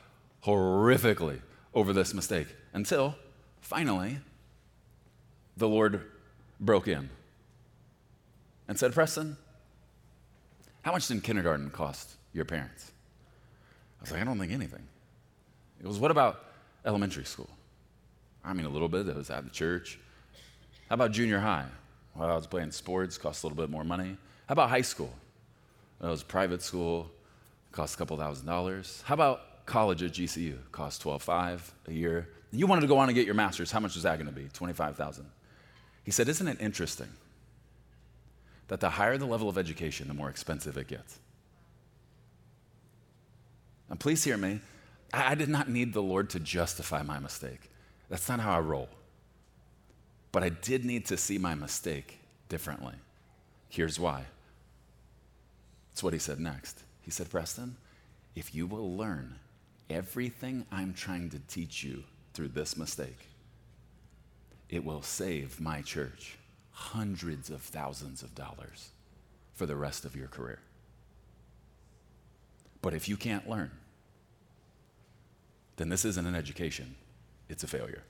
horrifically 0.44 1.42
over 1.76 1.94
this 1.94 2.16
mistake 2.16 2.48
until 2.74 3.16
finally 3.62 4.18
the 5.58 5.68
Lord 5.68 6.02
broke 6.60 6.88
in 6.88 7.12
and 8.72 8.80
said, 8.80 8.94
Preston, 8.94 9.36
how 10.84 10.94
much 10.94 11.06
did 11.10 11.22
kindergarten 11.26 11.70
cost 11.72 12.16
your 12.32 12.46
parents? 12.46 12.94
I 14.00 14.04
was 14.04 14.12
like, 14.14 14.22
I 14.22 14.24
don't 14.24 14.40
think 14.40 14.54
anything. 14.54 14.88
It 15.82 15.86
was, 15.86 16.00
what 16.00 16.10
about 16.10 16.46
elementary 16.86 17.26
school? 17.26 17.50
I 18.46 18.54
mean, 18.54 18.66
a 18.66 18.70
little 18.70 18.88
bit. 18.88 19.10
It 19.10 19.16
was 19.18 19.30
at 19.30 19.44
the 19.44 19.50
church. 19.50 20.00
How 20.88 20.94
about 20.94 21.12
junior 21.12 21.38
high? 21.38 21.66
Well, 22.16 22.30
I 22.30 22.34
was 22.34 22.48
playing 22.48 22.72
sports, 22.72 23.18
cost 23.18 23.44
a 23.44 23.48
little 23.48 23.62
bit 23.62 23.70
more 23.70 23.84
money. 23.84 24.16
How 24.48 24.54
about 24.54 24.70
high 24.70 24.84
school? 24.84 25.14
Well, 26.00 26.08
it 26.08 26.12
was 26.12 26.24
private 26.24 26.62
school, 26.62 27.12
cost 27.74 27.96
a 27.96 27.98
couple 27.98 28.16
thousand 28.16 28.48
dollars. 28.48 29.04
How 29.06 29.16
about 29.16 29.66
college 29.66 30.02
at 30.02 30.14
GCU? 30.14 30.56
Cost 30.72 31.02
twelve 31.02 31.22
five 31.22 31.70
a 31.90 31.92
year. 31.94 32.30
You 32.54 32.68
wanted 32.68 32.82
to 32.82 32.88
go 32.88 32.98
on 33.00 33.10
and 33.10 33.16
get 33.16 33.26
your 33.26 33.36
master's. 33.36 33.70
How 33.70 33.82
much 33.82 33.96
was 33.96 34.04
that 34.04 34.16
going 34.16 34.34
to 34.34 34.34
be? 34.34 34.48
Twenty 34.54 34.74
five 34.74 34.96
thousand. 34.96 35.26
He 36.06 36.12
said, 36.12 36.30
"Isn't 36.30 36.48
it 36.48 36.62
interesting 36.62 37.10
that 38.72 38.80
the 38.80 38.92
higher 38.92 39.18
the 39.18 39.26
level 39.26 39.50
of 39.50 39.58
education, 39.58 40.08
the 40.08 40.14
more 40.14 40.30
expensive 40.30 40.78
it 40.78 40.88
gets?" 40.88 41.20
And 43.90 44.00
please 44.00 44.24
hear 44.24 44.38
me. 44.38 44.62
I 45.14 45.36
did 45.36 45.50
not 45.50 45.70
need 45.70 45.92
the 45.92 46.02
Lord 46.02 46.30
to 46.30 46.40
justify 46.40 47.04
my 47.04 47.20
mistake. 47.20 47.70
That's 48.08 48.30
not 48.30 48.40
how 48.40 48.54
I 48.54 48.60
roll. 48.60 48.88
But 50.32 50.44
I 50.44 50.50
did 50.50 50.86
need 50.86 51.06
to 51.08 51.18
see 51.18 51.38
my 51.38 51.54
mistake 51.54 52.20
differently. 52.48 52.96
Here's 53.68 54.00
why. 54.00 54.28
That's 55.90 56.02
what 56.02 56.14
he 56.14 56.20
said 56.20 56.40
next. 56.40 56.82
He 57.02 57.12
said, 57.12 57.30
Preston, 57.30 57.76
if 58.36 58.56
you 58.56 58.68
will 58.68 58.96
learn 58.96 59.36
everything 59.90 60.66
I'm 60.72 60.94
trying 60.94 61.30
to 61.32 61.40
teach 61.40 61.84
you 61.84 62.06
through 62.34 62.50
this 62.50 62.78
mistake, 62.78 63.28
it 64.70 64.86
will 64.86 65.02
save 65.02 65.60
my 65.60 65.82
church 65.82 66.38
hundreds 66.82 67.50
of 67.50 67.62
thousands 67.62 68.24
of 68.24 68.34
dollars 68.34 68.90
for 69.54 69.66
the 69.66 69.76
rest 69.76 70.04
of 70.04 70.16
your 70.16 70.28
career. 70.28 70.60
But 72.82 72.94
if 72.94 73.08
you 73.08 73.16
can't 73.16 73.48
learn, 73.48 73.72
then 75.78 75.90
this 75.90 76.04
isn't 76.06 76.26
an 76.26 76.36
education, 76.36 76.96
it's 77.50 77.64
a 77.64 77.68
failure. 77.68 78.04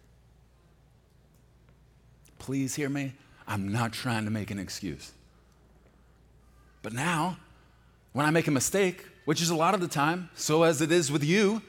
Please 2.40 2.76
hear 2.76 2.90
me. 2.90 3.14
I'm 3.48 3.72
not 3.72 3.92
trying 3.92 4.26
to 4.26 4.32
make 4.32 4.50
an 4.50 4.58
excuse. 4.58 5.12
But 6.82 6.94
now, 6.94 7.38
when 8.14 8.26
I 8.26 8.32
make 8.32 8.48
a 8.48 8.52
mistake, 8.52 9.06
which 9.26 9.42
is 9.42 9.50
a 9.50 9.56
lot 9.56 9.74
of 9.74 9.82
the 9.82 9.88
time, 9.88 10.30
so 10.34 10.64
as 10.64 10.82
it 10.82 10.92
is 10.92 11.12
with 11.12 11.24
you, 11.24 11.62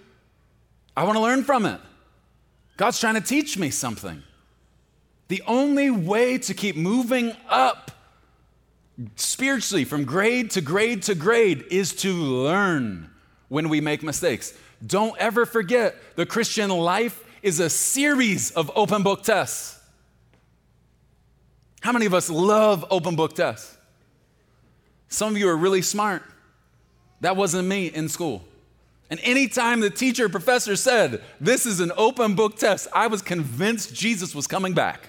I 0.96 1.04
want 1.04 1.16
to 1.16 1.22
learn 1.22 1.42
from 1.42 1.66
it. 1.66 1.80
God's 2.76 3.00
trying 3.00 3.14
to 3.14 3.20
teach 3.20 3.58
me 3.58 3.70
something. 3.70 4.22
The 5.32 5.42
only 5.46 5.90
way 5.90 6.36
to 6.36 6.52
keep 6.52 6.76
moving 6.76 7.34
up 7.48 7.90
spiritually 9.16 9.86
from 9.86 10.04
grade 10.04 10.50
to 10.50 10.60
grade 10.60 11.04
to 11.04 11.14
grade 11.14 11.64
is 11.70 11.94
to 12.02 12.12
learn 12.12 13.08
when 13.48 13.70
we 13.70 13.80
make 13.80 14.02
mistakes. 14.02 14.52
Don't 14.86 15.16
ever 15.16 15.46
forget 15.46 15.96
the 16.16 16.26
Christian 16.26 16.68
life 16.68 17.24
is 17.40 17.60
a 17.60 17.70
series 17.70 18.50
of 18.50 18.70
open 18.76 19.02
book 19.02 19.22
tests. 19.22 19.80
How 21.80 21.92
many 21.92 22.04
of 22.04 22.12
us 22.12 22.28
love 22.28 22.84
open 22.90 23.16
book 23.16 23.34
tests? 23.34 23.74
Some 25.08 25.30
of 25.30 25.38
you 25.38 25.48
are 25.48 25.56
really 25.56 25.80
smart. 25.80 26.24
That 27.22 27.36
wasn't 27.36 27.68
me 27.68 27.86
in 27.86 28.10
school. 28.10 28.44
And 29.08 29.18
anytime 29.22 29.80
the 29.80 29.88
teacher 29.88 30.26
or 30.26 30.28
professor 30.28 30.76
said, 30.76 31.22
This 31.40 31.64
is 31.64 31.80
an 31.80 31.90
open 31.96 32.34
book 32.34 32.58
test, 32.58 32.86
I 32.92 33.06
was 33.06 33.22
convinced 33.22 33.94
Jesus 33.94 34.34
was 34.34 34.46
coming 34.46 34.74
back. 34.74 35.08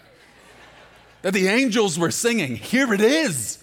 That 1.24 1.34
the 1.34 1.48
angels 1.48 1.98
were 1.98 2.12
singing, 2.12 2.56
Here 2.56 2.94
it 2.94 3.02
is. 3.02 3.58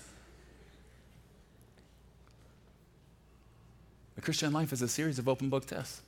The 4.16 4.22
Christian 4.22 4.52
life 4.52 4.72
is 4.72 4.82
a 4.82 4.88
series 4.88 5.18
of 5.18 5.28
open 5.28 5.48
book 5.48 5.66
tests. 5.66 6.02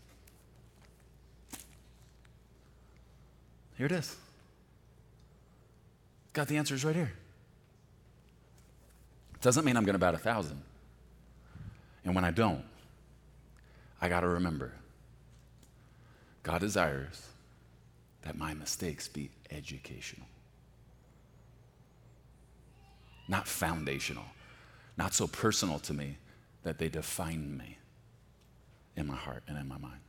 Here 3.77 3.87
it 3.87 3.93
is. 3.93 4.17
Got 6.33 6.49
the 6.49 6.57
answers 6.57 6.85
right 6.85 6.95
here. 6.95 7.13
Doesn't 9.41 9.65
mean 9.65 9.77
I'm 9.77 9.85
going 9.85 9.95
to 9.95 9.99
bat 9.99 10.15
a 10.15 10.19
thousand. 10.19 10.63
And 12.05 12.15
when 12.15 12.25
I 12.25 12.31
don't, 12.31 12.65
I 14.01 14.09
got 14.09 14.21
to 14.21 14.29
remember 14.29 14.73
God 16.43 16.61
desires 16.61 17.29
that 18.23 18.37
my 18.37 18.55
mistakes 18.55 19.09
be 19.09 19.31
educational, 19.51 20.27
not 23.29 23.47
foundational, 23.47 24.25
not 24.97 25.15
so 25.15 25.27
personal 25.27 25.79
to 25.81 25.95
me 25.95 26.19
that 26.63 26.79
they 26.79 26.89
define 26.89 27.57
me 27.57 27.79
in 28.97 29.07
my 29.07 29.17
heart 29.17 29.43
and 29.49 29.59
in 29.59 29.67
my 29.67 29.79
mind. 29.79 30.01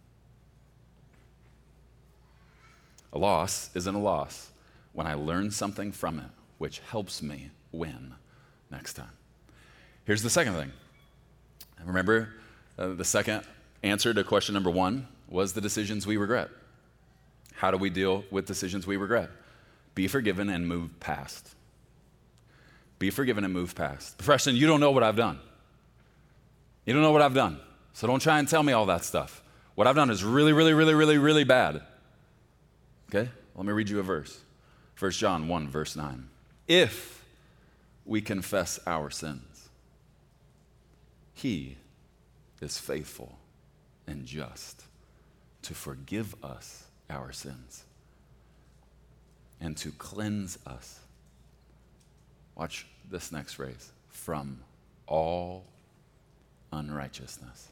A 3.14 3.18
loss 3.18 3.70
isn't 3.76 3.96
a 3.96 4.00
loss 4.00 4.52
when 4.92 5.08
I 5.08 5.14
learn 5.14 5.52
something 5.52 5.92
from 5.92 6.20
it, 6.20 6.30
which 6.58 6.80
helps 6.80 7.22
me 7.22 7.52
win 7.72 8.14
next 8.72 8.94
time. 8.94 9.12
Here's 10.06 10.24
the 10.24 10.30
second 10.30 10.54
thing. 10.56 10.72
Remember, 11.86 12.30
uh, 12.78 12.90
the 12.90 13.06
second 13.06 13.44
answer 13.84 14.14
to 14.14 14.24
question 14.24 14.54
number 14.54 14.70
one 14.70 15.08
was 15.28 15.54
the 15.54 15.62
decisions 15.62 16.08
we 16.08 16.18
regret. 16.18 16.50
How 17.56 17.72
do 17.72 17.78
we 17.78 17.90
deal 17.90 18.24
with 18.32 18.46
decisions 18.46 18.88
we 18.88 18.98
regret? 18.98 19.30
Be 19.96 20.08
forgiven 20.08 20.50
and 20.50 20.68
move 20.68 21.00
past. 21.00 21.56
Be 23.04 23.10
forgiven 23.10 23.44
and 23.44 23.54
move 23.54 23.76
past. 23.76 24.18
Preston, 24.20 24.56
you 24.56 24.66
don't 24.66 24.80
know 24.80 24.92
what 24.92 25.04
I've 25.04 25.18
done. 25.18 25.38
You 26.86 26.94
don't 26.94 27.02
know 27.02 27.12
what 27.12 27.22
I've 27.22 27.34
done. 27.34 27.60
So 27.92 28.08
don't 28.08 28.22
try 28.22 28.40
and 28.40 28.48
tell 28.48 28.64
me 28.64 28.72
all 28.72 28.86
that 28.86 29.04
stuff. 29.04 29.44
What 29.76 29.88
I've 29.88 29.96
done 29.98 30.10
is 30.10 30.24
really, 30.24 30.54
really, 30.54 30.72
really, 30.72 30.94
really, 30.94 31.18
really 31.18 31.44
bad. 31.44 31.82
Okay? 33.10 33.30
Let 33.56 33.66
me 33.66 33.74
read 33.74 33.90
you 33.90 34.00
a 34.00 34.04
verse. 34.04 34.40
1 34.98 35.12
John 35.12 35.50
1, 35.50 35.68
verse 35.68 35.98
9. 35.98 36.30
If 36.66 37.26
we 38.06 38.22
confess 38.22 38.80
our 38.88 39.10
sins, 39.10 39.68
he 41.34 41.76
is 42.62 42.78
faithful 42.78 43.38
and 44.08 44.26
just 44.26 44.86
to 45.64 45.74
forgive 45.74 46.36
us 46.42 46.86
our 47.10 47.34
sins 47.34 47.84
and 49.60 49.76
to 49.76 49.92
cleanse 49.92 50.58
us. 50.66 51.02
Watch 52.56 52.86
this 53.10 53.32
next 53.32 53.54
phrase 53.54 53.92
from 54.10 54.60
all 55.08 55.66
unrighteousness. 56.72 57.70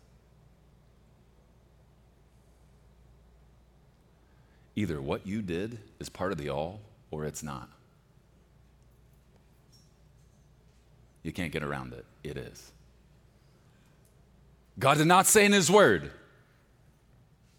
Either 4.76 5.02
what 5.02 5.28
you 5.28 5.41
did 5.41 5.80
is 6.00 6.10
part 6.10 6.32
of 6.32 6.38
the 6.38 6.50
all 6.50 6.80
or 7.12 7.26
it's 7.26 7.44
not. 7.44 7.70
You 11.24 11.32
can't 11.32 11.52
get 11.52 11.63
around 11.63 11.94
it. 11.94 12.06
It 12.24 12.38
is. 12.38 12.72
God 14.80 14.98
did 14.98 15.08
not 15.08 15.28
say 15.28 15.46
in 15.46 15.52
His 15.52 15.70
Word, 15.70 16.12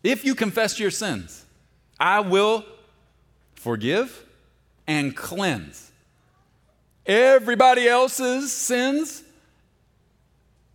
if 0.03 0.25
you 0.25 0.35
confess 0.35 0.81
your 0.81 0.91
sins, 0.91 1.45
I 2.01 2.21
will 2.21 2.65
forgive 3.55 4.27
and 4.89 5.15
cleanse 5.17 5.92
everybody 7.07 7.89
else's 7.89 8.53
sins 8.53 9.23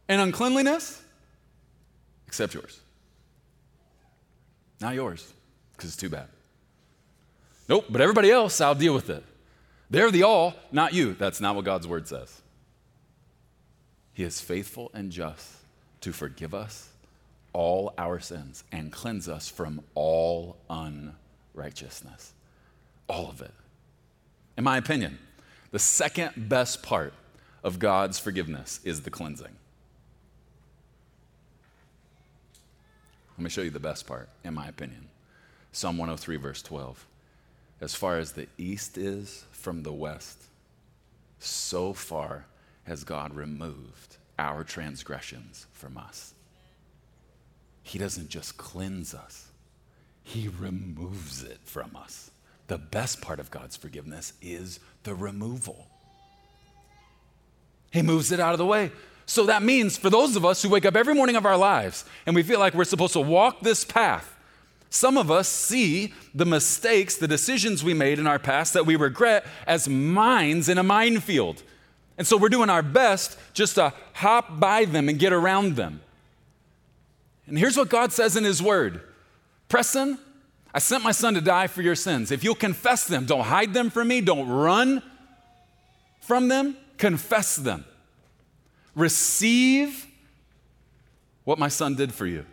and 0.08 0.22
uncleanliness 0.22 1.02
except 2.28 2.54
yours. 2.54 2.80
Not 4.80 4.96
yours, 4.96 5.34
because 5.76 5.90
it's 5.90 5.98
too 5.98 6.10
bad. 6.10 6.28
Nope, 7.68 7.86
but 7.90 8.02
everybody 8.02 8.30
else, 8.32 8.62
I'll 8.62 8.76
deal 8.76 8.94
with 8.94 9.10
it. 9.10 9.24
They're 9.90 10.12
the 10.12 10.24
all, 10.24 10.54
not 10.72 10.94
you. 10.94 11.14
That's 11.14 11.42
not 11.42 11.56
what 11.56 11.66
God's 11.66 11.88
word 11.88 12.08
says. 12.08 12.42
He 14.14 14.24
is 14.24 14.42
faithful 14.42 14.92
and 14.94 15.12
just 15.12 15.56
to 16.02 16.12
forgive 16.12 16.54
us 16.54 16.90
all 17.54 17.94
our 17.98 18.20
sins 18.20 18.64
and 18.72 18.92
cleanse 18.92 19.28
us 19.28 19.50
from 19.50 19.82
all 19.96 20.58
unrighteousness. 20.70 22.34
All 23.08 23.30
of 23.30 23.42
it. 23.42 23.54
In 24.58 24.64
my 24.64 24.78
opinion, 24.78 25.18
the 25.72 25.80
second 25.80 26.50
best 26.50 26.82
part 26.82 27.14
of 27.64 27.80
God's 27.80 28.20
forgiveness 28.20 28.80
is 28.84 29.02
the 29.02 29.10
cleansing. 29.10 29.56
Let 33.38 33.44
me 33.44 33.50
show 33.50 33.62
you 33.62 33.70
the 33.70 33.80
best 33.80 34.08
part, 34.08 34.30
in 34.44 34.54
my 34.54 34.68
opinion. 34.68 35.10
Psalm 35.72 35.98
103, 35.98 36.38
verse 36.38 36.62
12. 36.64 37.06
As 37.82 37.94
far 37.94 38.18
as 38.18 38.32
the 38.32 38.48
east 38.58 38.98
is 38.98 39.46
from 39.52 39.84
the 39.84 39.94
west, 39.94 40.42
so 41.40 41.94
far 41.94 42.46
has 42.86 43.04
God 43.04 43.36
removed 43.36 44.18
our 44.40 44.64
transgressions 44.64 45.68
from 45.72 45.98
us. 45.98 46.34
He 47.84 48.00
doesn't 48.00 48.30
just 48.30 48.58
cleanse 48.58 49.14
us, 49.14 49.50
He 50.24 50.48
removes 50.48 51.44
it 51.44 51.60
from 51.64 51.96
us. 51.96 52.32
The 52.68 52.78
best 52.78 53.22
part 53.22 53.40
of 53.40 53.50
God's 53.50 53.76
forgiveness 53.76 54.34
is 54.42 54.80
the 55.04 55.16
removal. 55.16 55.88
He 57.92 58.02
moves 58.02 58.32
it 58.32 58.40
out 58.40 58.54
of 58.54 58.58
the 58.58 58.66
way. 58.66 58.92
So 59.26 59.46
that 59.46 59.64
means 59.64 59.98
for 59.98 60.10
those 60.10 60.36
of 60.36 60.46
us 60.46 60.62
who 60.62 60.70
wake 60.70 60.86
up 60.86 60.96
every 60.96 61.14
morning 61.14 61.36
of 61.36 61.46
our 61.46 61.58
lives 61.58 62.06
and 62.26 62.36
we 62.36 62.44
feel 62.44 62.60
like 62.60 62.74
we're 62.74 62.86
supposed 62.86 63.14
to 63.14 63.20
walk 63.20 63.62
this 63.62 63.84
path, 63.84 64.38
some 64.90 65.18
of 65.18 65.30
us 65.30 65.50
see 65.50 66.14
the 66.34 66.46
mistakes, 66.46 67.18
the 67.18 67.28
decisions 67.28 67.84
we 67.84 67.94
made 67.94 68.20
in 68.20 68.28
our 68.28 68.40
past 68.40 68.74
that 68.74 68.86
we 68.86 68.96
regret 68.96 69.46
as 69.66 69.90
mines 69.90 70.70
in 70.70 70.78
a 70.78 70.84
minefield. 70.84 71.62
And 72.18 72.26
so 72.26 72.38
we're 72.38 72.50
doing 72.50 72.70
our 72.70 72.82
best 72.82 73.38
just 73.54 73.76
to 73.76 73.94
hop 74.14 74.60
by 74.60 74.86
them 74.86 75.10
and 75.10 75.20
get 75.20 75.34
around 75.34 75.76
them. 75.76 76.02
And 77.48 77.58
here's 77.58 77.78
what 77.78 77.90
God 77.90 78.12
says 78.12 78.36
in 78.36 78.44
His 78.44 78.62
Word 78.62 79.02
Preston, 79.70 80.18
I 80.74 80.80
sent 80.80 81.04
my 81.04 81.12
son 81.12 81.34
to 81.34 81.42
die 81.42 81.68
for 81.68 81.82
your 81.82 81.96
sins. 81.96 82.32
If 82.32 82.44
you'll 82.44 82.56
confess 82.56 83.06
them, 83.06 83.26
don't 83.26 83.46
hide 83.46 83.74
them 83.74 83.90
from 83.90 84.08
me, 84.08 84.22
don't 84.22 84.48
run 84.48 85.02
from 86.22 86.48
them, 86.48 86.78
confess 86.98 87.56
them 87.56 87.86
receive 88.98 90.08
what 91.46 91.60
my 91.60 91.70
son 91.70 91.96
did 91.96 92.14
for 92.14 92.26
you. 92.26 92.46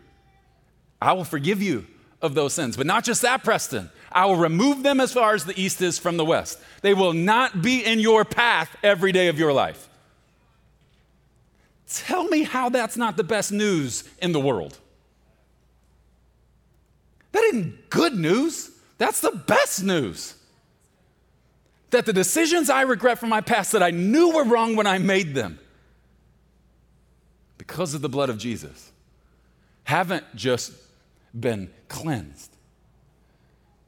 I 1.01 1.11
will 1.13 1.25
forgive 1.25 1.61
you 1.61 1.85
of 2.21 2.35
those 2.35 2.53
sins. 2.53 2.77
But 2.77 2.85
not 2.85 3.03
just 3.03 3.23
that, 3.23 3.43
Preston. 3.43 3.89
I 4.11 4.25
will 4.27 4.37
remove 4.37 4.83
them 4.83 5.01
as 5.01 5.11
far 5.11 5.33
as 5.33 5.43
the 5.43 5.59
east 5.59 5.81
is 5.81 5.99
from 5.99 6.15
the 6.15 6.23
west. 6.23 6.59
They 6.81 6.93
will 6.93 7.11
not 7.11 7.61
be 7.61 7.83
in 7.83 7.99
your 7.99 8.23
path 8.23 8.73
every 8.81 9.11
day 9.11 9.27
of 9.27 9.37
your 9.37 9.51
life. 9.51 9.89
Tell 11.87 12.23
me 12.25 12.43
how 12.43 12.69
that's 12.69 12.95
not 12.95 13.17
the 13.17 13.23
best 13.23 13.51
news 13.51 14.07
in 14.21 14.31
the 14.31 14.39
world. 14.39 14.79
That 17.35 17.43
isn't 17.53 17.89
good 17.89 18.13
news. 18.13 18.71
That's 18.97 19.19
the 19.19 19.31
best 19.31 19.83
news. 19.83 20.35
That 21.89 22.05
the 22.05 22.13
decisions 22.13 22.69
I 22.69 22.83
regret 22.83 23.19
from 23.19 23.27
my 23.27 23.41
past 23.41 23.73
that 23.73 23.83
I 23.83 23.91
knew 23.91 24.31
were 24.31 24.45
wrong 24.45 24.77
when 24.77 24.87
I 24.87 24.99
made 24.99 25.35
them, 25.35 25.59
because 27.57 27.93
of 27.93 28.01
the 28.01 28.07
blood 28.07 28.29
of 28.29 28.37
Jesus, 28.37 28.89
haven't 29.83 30.23
just 30.33 30.71
been 31.37 31.69
cleansed, 31.89 32.55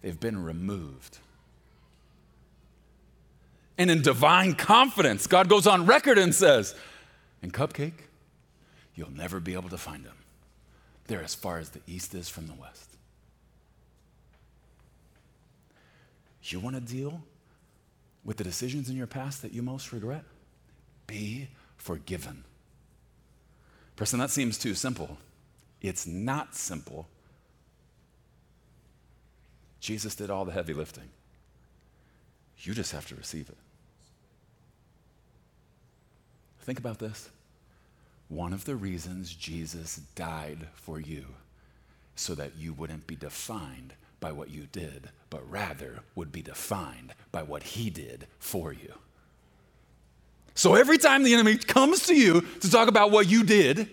they've 0.01 0.19
been 0.19 0.43
removed. 0.43 1.19
And 3.77 3.89
in 3.89 4.01
divine 4.01 4.55
confidence, 4.55 5.25
God 5.25 5.47
goes 5.47 5.67
on 5.67 5.85
record 5.85 6.17
and 6.17 6.35
says, 6.35 6.75
In 7.41 7.51
Cupcake, 7.51 8.09
you'll 8.93 9.11
never 9.11 9.39
be 9.39 9.53
able 9.53 9.69
to 9.69 9.77
find 9.77 10.03
them. 10.03 10.17
They're 11.05 11.23
as 11.23 11.33
far 11.33 11.59
as 11.59 11.69
the 11.69 11.79
east 11.87 12.13
is 12.13 12.27
from 12.27 12.47
the 12.47 12.53
west. 12.53 12.86
You 16.51 16.59
want 16.59 16.75
to 16.75 16.81
deal 16.81 17.21
with 18.23 18.37
the 18.37 18.43
decisions 18.43 18.89
in 18.89 18.95
your 18.95 19.07
past 19.07 19.41
that 19.41 19.53
you 19.53 19.61
most 19.61 19.91
regret? 19.91 20.23
Be 21.07 21.49
forgiven. 21.77 22.43
Preston, 23.95 24.19
that 24.19 24.29
seems 24.29 24.57
too 24.57 24.73
simple. 24.73 25.17
It's 25.81 26.05
not 26.05 26.55
simple. 26.55 27.07
Jesus 29.79 30.15
did 30.15 30.29
all 30.29 30.45
the 30.45 30.51
heavy 30.51 30.73
lifting. 30.73 31.09
You 32.59 32.73
just 32.73 32.91
have 32.91 33.07
to 33.07 33.15
receive 33.15 33.49
it. 33.49 33.57
Think 36.61 36.79
about 36.79 36.99
this. 36.99 37.29
One 38.29 38.51
of 38.51 38.65
the 38.65 38.75
reasons 38.75 39.33
Jesus 39.33 40.01
died 40.15 40.67
for 40.73 40.99
you 40.99 41.25
so 42.15 42.35
that 42.35 42.57
you 42.57 42.73
wouldn't 42.73 43.07
be 43.07 43.15
defined 43.15 43.93
by 44.19 44.31
what 44.31 44.49
you 44.49 44.67
did, 44.71 45.09
but 45.29 45.49
rather 45.49 45.99
would 46.15 46.31
be 46.31 46.41
defined 46.41 47.13
by 47.31 47.43
what 47.43 47.63
he 47.63 47.89
did 47.89 48.27
for 48.39 48.73
you. 48.73 48.93
So 50.55 50.73
every 50.73 50.97
time 50.97 51.23
the 51.23 51.33
enemy 51.33 51.57
comes 51.57 52.07
to 52.07 52.15
you 52.15 52.41
to 52.61 52.71
talk 52.71 52.87
about 52.87 53.11
what 53.11 53.29
you 53.29 53.43
did 53.43 53.89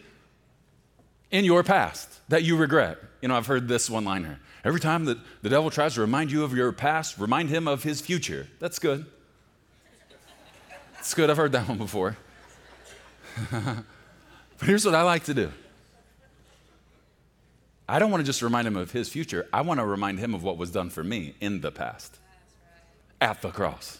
in 1.30 1.44
your 1.44 1.62
past 1.62 2.08
that 2.30 2.42
you 2.42 2.56
regret, 2.56 2.98
you 3.20 3.28
know, 3.28 3.36
I've 3.36 3.46
heard 3.46 3.68
this 3.68 3.90
one 3.90 4.04
liner. 4.04 4.40
Every 4.64 4.80
time 4.80 5.04
that 5.04 5.18
the 5.42 5.50
devil 5.50 5.68
tries 5.68 5.94
to 5.94 6.00
remind 6.00 6.32
you 6.32 6.42
of 6.42 6.54
your 6.54 6.72
past, 6.72 7.18
remind 7.18 7.50
him 7.50 7.68
of 7.68 7.82
his 7.82 8.00
future. 8.00 8.48
That's 8.60 8.78
good. 8.78 9.04
It's 10.98 11.12
good. 11.12 11.28
I've 11.28 11.36
heard 11.36 11.52
that 11.52 11.68
one 11.68 11.76
before. 11.76 12.16
but 13.50 13.84
here's 14.62 14.86
what 14.86 14.94
I 14.94 15.02
like 15.02 15.24
to 15.24 15.34
do 15.34 15.52
I 17.88 17.98
don't 17.98 18.10
want 18.10 18.22
to 18.22 18.26
just 18.26 18.42
remind 18.42 18.66
him 18.66 18.76
of 18.76 18.92
his 18.92 19.08
future, 19.08 19.46
I 19.52 19.60
want 19.60 19.80
to 19.80 19.86
remind 19.86 20.18
him 20.18 20.34
of 20.34 20.42
what 20.42 20.56
was 20.56 20.70
done 20.70 20.90
for 20.90 21.04
me 21.04 21.34
in 21.40 21.60
the 21.60 21.70
past 21.70 22.18
at 23.20 23.42
the 23.42 23.50
cross. 23.50 23.98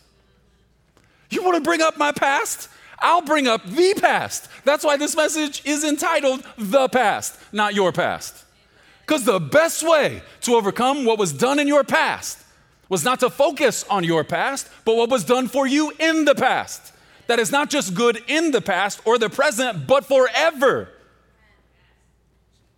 You 1.31 1.43
want 1.43 1.57
to 1.57 1.63
bring 1.63 1.83
up 1.83 1.97
my 1.97 2.13
past? 2.13 2.69
I'll 2.99 3.23
bring 3.23 3.47
up 3.47 3.65
the 3.67 3.95
past. 4.01 4.49
That's 4.65 4.85
why 4.85 4.97
this 4.97 5.17
message 5.17 5.63
is 5.67 5.85
entitled 5.85 6.45
The 6.57 6.89
Past, 6.89 7.39
not 7.53 7.75
Your 7.75 7.93
Past. 7.93 8.45
Because 9.01 9.25
the 9.25 9.41
best 9.41 9.83
way 9.83 10.23
to 10.43 10.55
overcome 10.55 11.05
what 11.05 11.19
was 11.19 11.33
done 11.33 11.59
in 11.59 11.69
your 11.69 11.85
past 11.85 12.39
was 12.89 13.05
not 13.05 13.21
to 13.21 13.29
focus 13.29 13.85
on 13.91 14.05
your 14.05 14.25
past, 14.25 14.69
but 14.85 14.97
what 14.97 15.11
was 15.11 15.25
done 15.25 15.49
for 15.49 15.67
you 15.67 15.93
in 15.99 16.25
the 16.25 16.35
past. 16.35 16.93
That 17.27 17.39
is 17.39 17.51
not 17.51 17.69
just 17.71 17.95
good 17.95 18.23
in 18.29 18.51
the 18.51 18.61
past 18.61 19.01
or 19.05 19.19
the 19.19 19.29
present, 19.29 19.87
but 19.87 20.05
forever. 20.05 20.89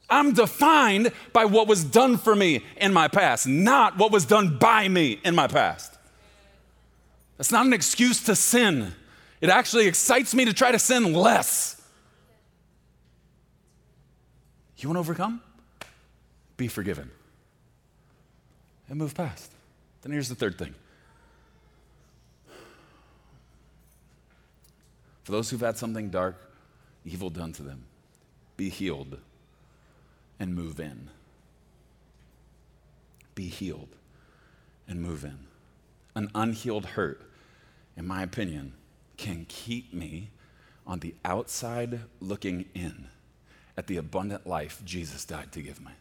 I'm 0.09 0.33
defined 0.33 1.13
by 1.33 1.47
what 1.47 1.67
was 1.67 1.83
done 1.83 2.17
for 2.17 2.37
me 2.37 2.65
in 2.77 2.93
my 2.93 3.09
past, 3.09 3.47
not 3.47 3.99
what 3.99 4.13
was 4.13 4.25
done 4.25 4.59
by 4.59 4.89
me 4.89 5.21
in 5.25 5.35
my 5.35 5.49
past. 5.49 5.93
That's 7.37 7.51
not 7.51 7.67
an 7.67 7.73
excuse 7.73 8.23
to 8.25 8.37
sin. 8.37 8.95
It 9.41 9.51
actually 9.51 9.87
excites 9.87 10.35
me 10.35 10.45
to 10.45 10.55
try 10.55 10.73
to 10.73 10.79
sin 10.79 11.13
less. 11.13 11.83
You 14.79 14.89
want 14.89 14.97
to 14.97 15.01
overcome? 15.01 15.41
Be 16.57 16.69
forgiven 16.69 17.11
and 18.89 18.99
move 18.99 19.15
past. 19.15 19.51
Then 20.03 20.13
here's 20.13 20.29
the 20.29 20.35
third 20.35 20.57
thing. 20.59 20.75
For 25.25 25.33
those 25.33 25.51
who've 25.51 25.61
had 25.61 25.77
something 25.77 26.09
dark, 26.09 26.37
evil 27.05 27.31
done 27.31 27.53
to 27.55 27.63
them, 27.63 27.83
be 28.57 28.69
healed 28.69 29.19
and 30.39 30.55
move 30.55 30.81
in. 30.81 31.11
Be 33.35 33.49
healed 33.49 33.89
and 34.89 35.01
move 35.01 35.25
in. 35.25 35.39
An 36.15 36.31
unhealed 36.35 36.87
hurt, 36.87 37.21
in 37.97 38.07
my 38.07 38.23
opinion, 38.23 38.73
can 39.17 39.47
keep 39.49 39.93
me 39.93 40.31
on 40.87 41.01
the 41.01 41.15
outside 41.25 42.01
looking 42.21 42.67
in 42.75 43.09
at 43.77 43.87
the 43.87 43.97
abundant 43.97 44.47
life 44.47 44.81
Jesus 44.85 45.25
died 45.25 45.53
to 45.53 45.61
give 45.61 45.81
me. 45.81 45.93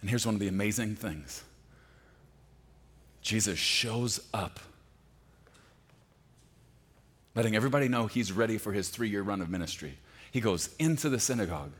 And 0.00 0.08
here's 0.08 0.24
one 0.24 0.34
of 0.34 0.40
the 0.40 0.48
amazing 0.48 0.96
things 0.96 1.42
Jesus 3.22 3.58
shows 3.58 4.20
up, 4.32 4.60
letting 7.34 7.56
everybody 7.56 7.88
know 7.88 8.06
he's 8.06 8.32
ready 8.32 8.58
for 8.58 8.72
his 8.72 8.88
three 8.88 9.08
year 9.08 9.22
run 9.22 9.40
of 9.40 9.50
ministry. 9.50 9.98
He 10.30 10.40
goes 10.40 10.70
into 10.78 11.08
the 11.08 11.18
synagogue. 11.18 11.72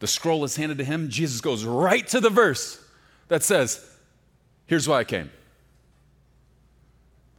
The 0.00 0.06
scroll 0.06 0.44
is 0.44 0.56
handed 0.56 0.78
to 0.78 0.84
him. 0.84 1.08
Jesus 1.08 1.40
goes 1.40 1.64
right 1.64 2.06
to 2.08 2.20
the 2.20 2.30
verse 2.30 2.82
that 3.28 3.42
says, 3.42 3.84
Here's 4.66 4.86
why 4.86 4.98
I 4.98 5.04
came 5.04 5.30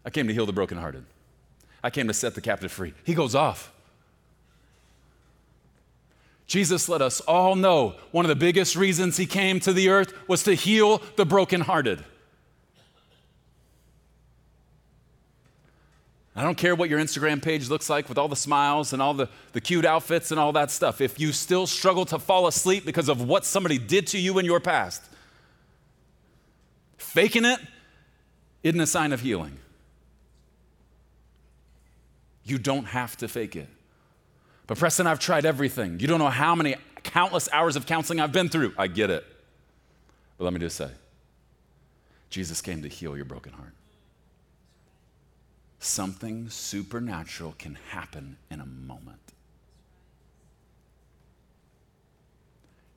I 0.05 0.09
came 0.09 0.27
to 0.27 0.33
heal 0.33 0.45
the 0.45 0.53
brokenhearted, 0.53 1.05
I 1.83 1.89
came 1.89 2.07
to 2.07 2.13
set 2.13 2.35
the 2.35 2.41
captive 2.41 2.71
free. 2.71 2.93
He 3.03 3.13
goes 3.13 3.35
off. 3.35 3.71
Jesus 6.47 6.89
let 6.89 6.99
us 7.03 7.21
all 7.21 7.55
know 7.55 7.95
one 8.09 8.25
of 8.25 8.29
the 8.29 8.35
biggest 8.35 8.75
reasons 8.75 9.17
he 9.17 9.27
came 9.27 9.59
to 9.59 9.71
the 9.71 9.89
earth 9.89 10.13
was 10.27 10.41
to 10.43 10.55
heal 10.55 10.99
the 11.15 11.25
brokenhearted. 11.25 12.03
I 16.39 16.43
don't 16.43 16.55
care 16.55 16.73
what 16.73 16.89
your 16.89 17.01
Instagram 17.01 17.41
page 17.41 17.67
looks 17.67 17.89
like 17.89 18.07
with 18.07 18.17
all 18.17 18.29
the 18.29 18.35
smiles 18.37 18.93
and 18.93 19.01
all 19.01 19.13
the, 19.13 19.27
the 19.51 19.59
cute 19.59 19.83
outfits 19.83 20.31
and 20.31 20.39
all 20.39 20.53
that 20.53 20.71
stuff. 20.71 21.01
If 21.01 21.19
you 21.19 21.33
still 21.33 21.67
struggle 21.67 22.05
to 22.05 22.17
fall 22.17 22.47
asleep 22.47 22.85
because 22.85 23.09
of 23.09 23.21
what 23.27 23.43
somebody 23.43 23.77
did 23.77 24.07
to 24.07 24.17
you 24.17 24.39
in 24.39 24.45
your 24.45 24.61
past, 24.61 25.03
faking 26.97 27.43
it 27.43 27.59
isn't 28.63 28.79
a 28.79 28.87
sign 28.87 29.11
of 29.11 29.19
healing. 29.19 29.57
You 32.45 32.57
don't 32.57 32.85
have 32.85 33.17
to 33.17 33.27
fake 33.27 33.57
it. 33.57 33.67
But 34.65 34.77
Preston, 34.77 35.07
I've 35.07 35.19
tried 35.19 35.45
everything. 35.45 35.99
You 35.99 36.07
don't 36.07 36.19
know 36.19 36.29
how 36.29 36.55
many 36.55 36.77
countless 37.03 37.49
hours 37.51 37.75
of 37.75 37.85
counseling 37.85 38.21
I've 38.21 38.31
been 38.31 38.47
through. 38.47 38.71
I 38.77 38.87
get 38.87 39.09
it. 39.09 39.25
But 40.37 40.45
let 40.45 40.53
me 40.53 40.61
just 40.61 40.77
say 40.77 40.89
Jesus 42.29 42.61
came 42.61 42.81
to 42.83 42.87
heal 42.87 43.17
your 43.17 43.25
broken 43.25 43.51
heart. 43.51 43.73
Something 45.79 46.49
supernatural 46.49 47.55
can 47.57 47.75
happen 47.89 48.37
in 48.51 48.59
a 48.59 48.65
moment. 48.65 49.19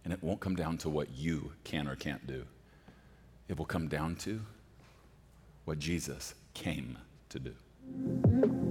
And 0.04 0.12
it 0.12 0.22
won't 0.22 0.40
come 0.40 0.56
down 0.56 0.78
to 0.78 0.88
what 0.88 1.10
you 1.10 1.52
can 1.62 1.86
or 1.86 1.94
can't 1.94 2.26
do, 2.26 2.44
it 3.48 3.56
will 3.56 3.66
come 3.66 3.88
down 3.88 4.16
to 4.16 4.40
what 5.64 5.78
Jesus 5.78 6.34
came 6.54 6.98
to 7.28 7.38
do. 7.38 7.54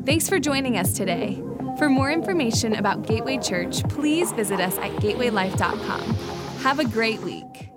Thanks 0.06 0.28
for 0.28 0.40
joining 0.40 0.78
us 0.78 0.94
today. 0.94 1.42
For 1.78 1.90
more 1.90 2.12
information 2.12 2.76
about 2.76 3.08
Gateway 3.08 3.38
Church, 3.38 3.84
please 3.88 4.32
visit 4.34 4.60
us 4.60 4.78
at 4.78 4.92
gatewaylife.com. 4.98 6.02
Have 6.62 6.80
a 6.80 6.86
great 6.86 7.22
week. 7.22 7.71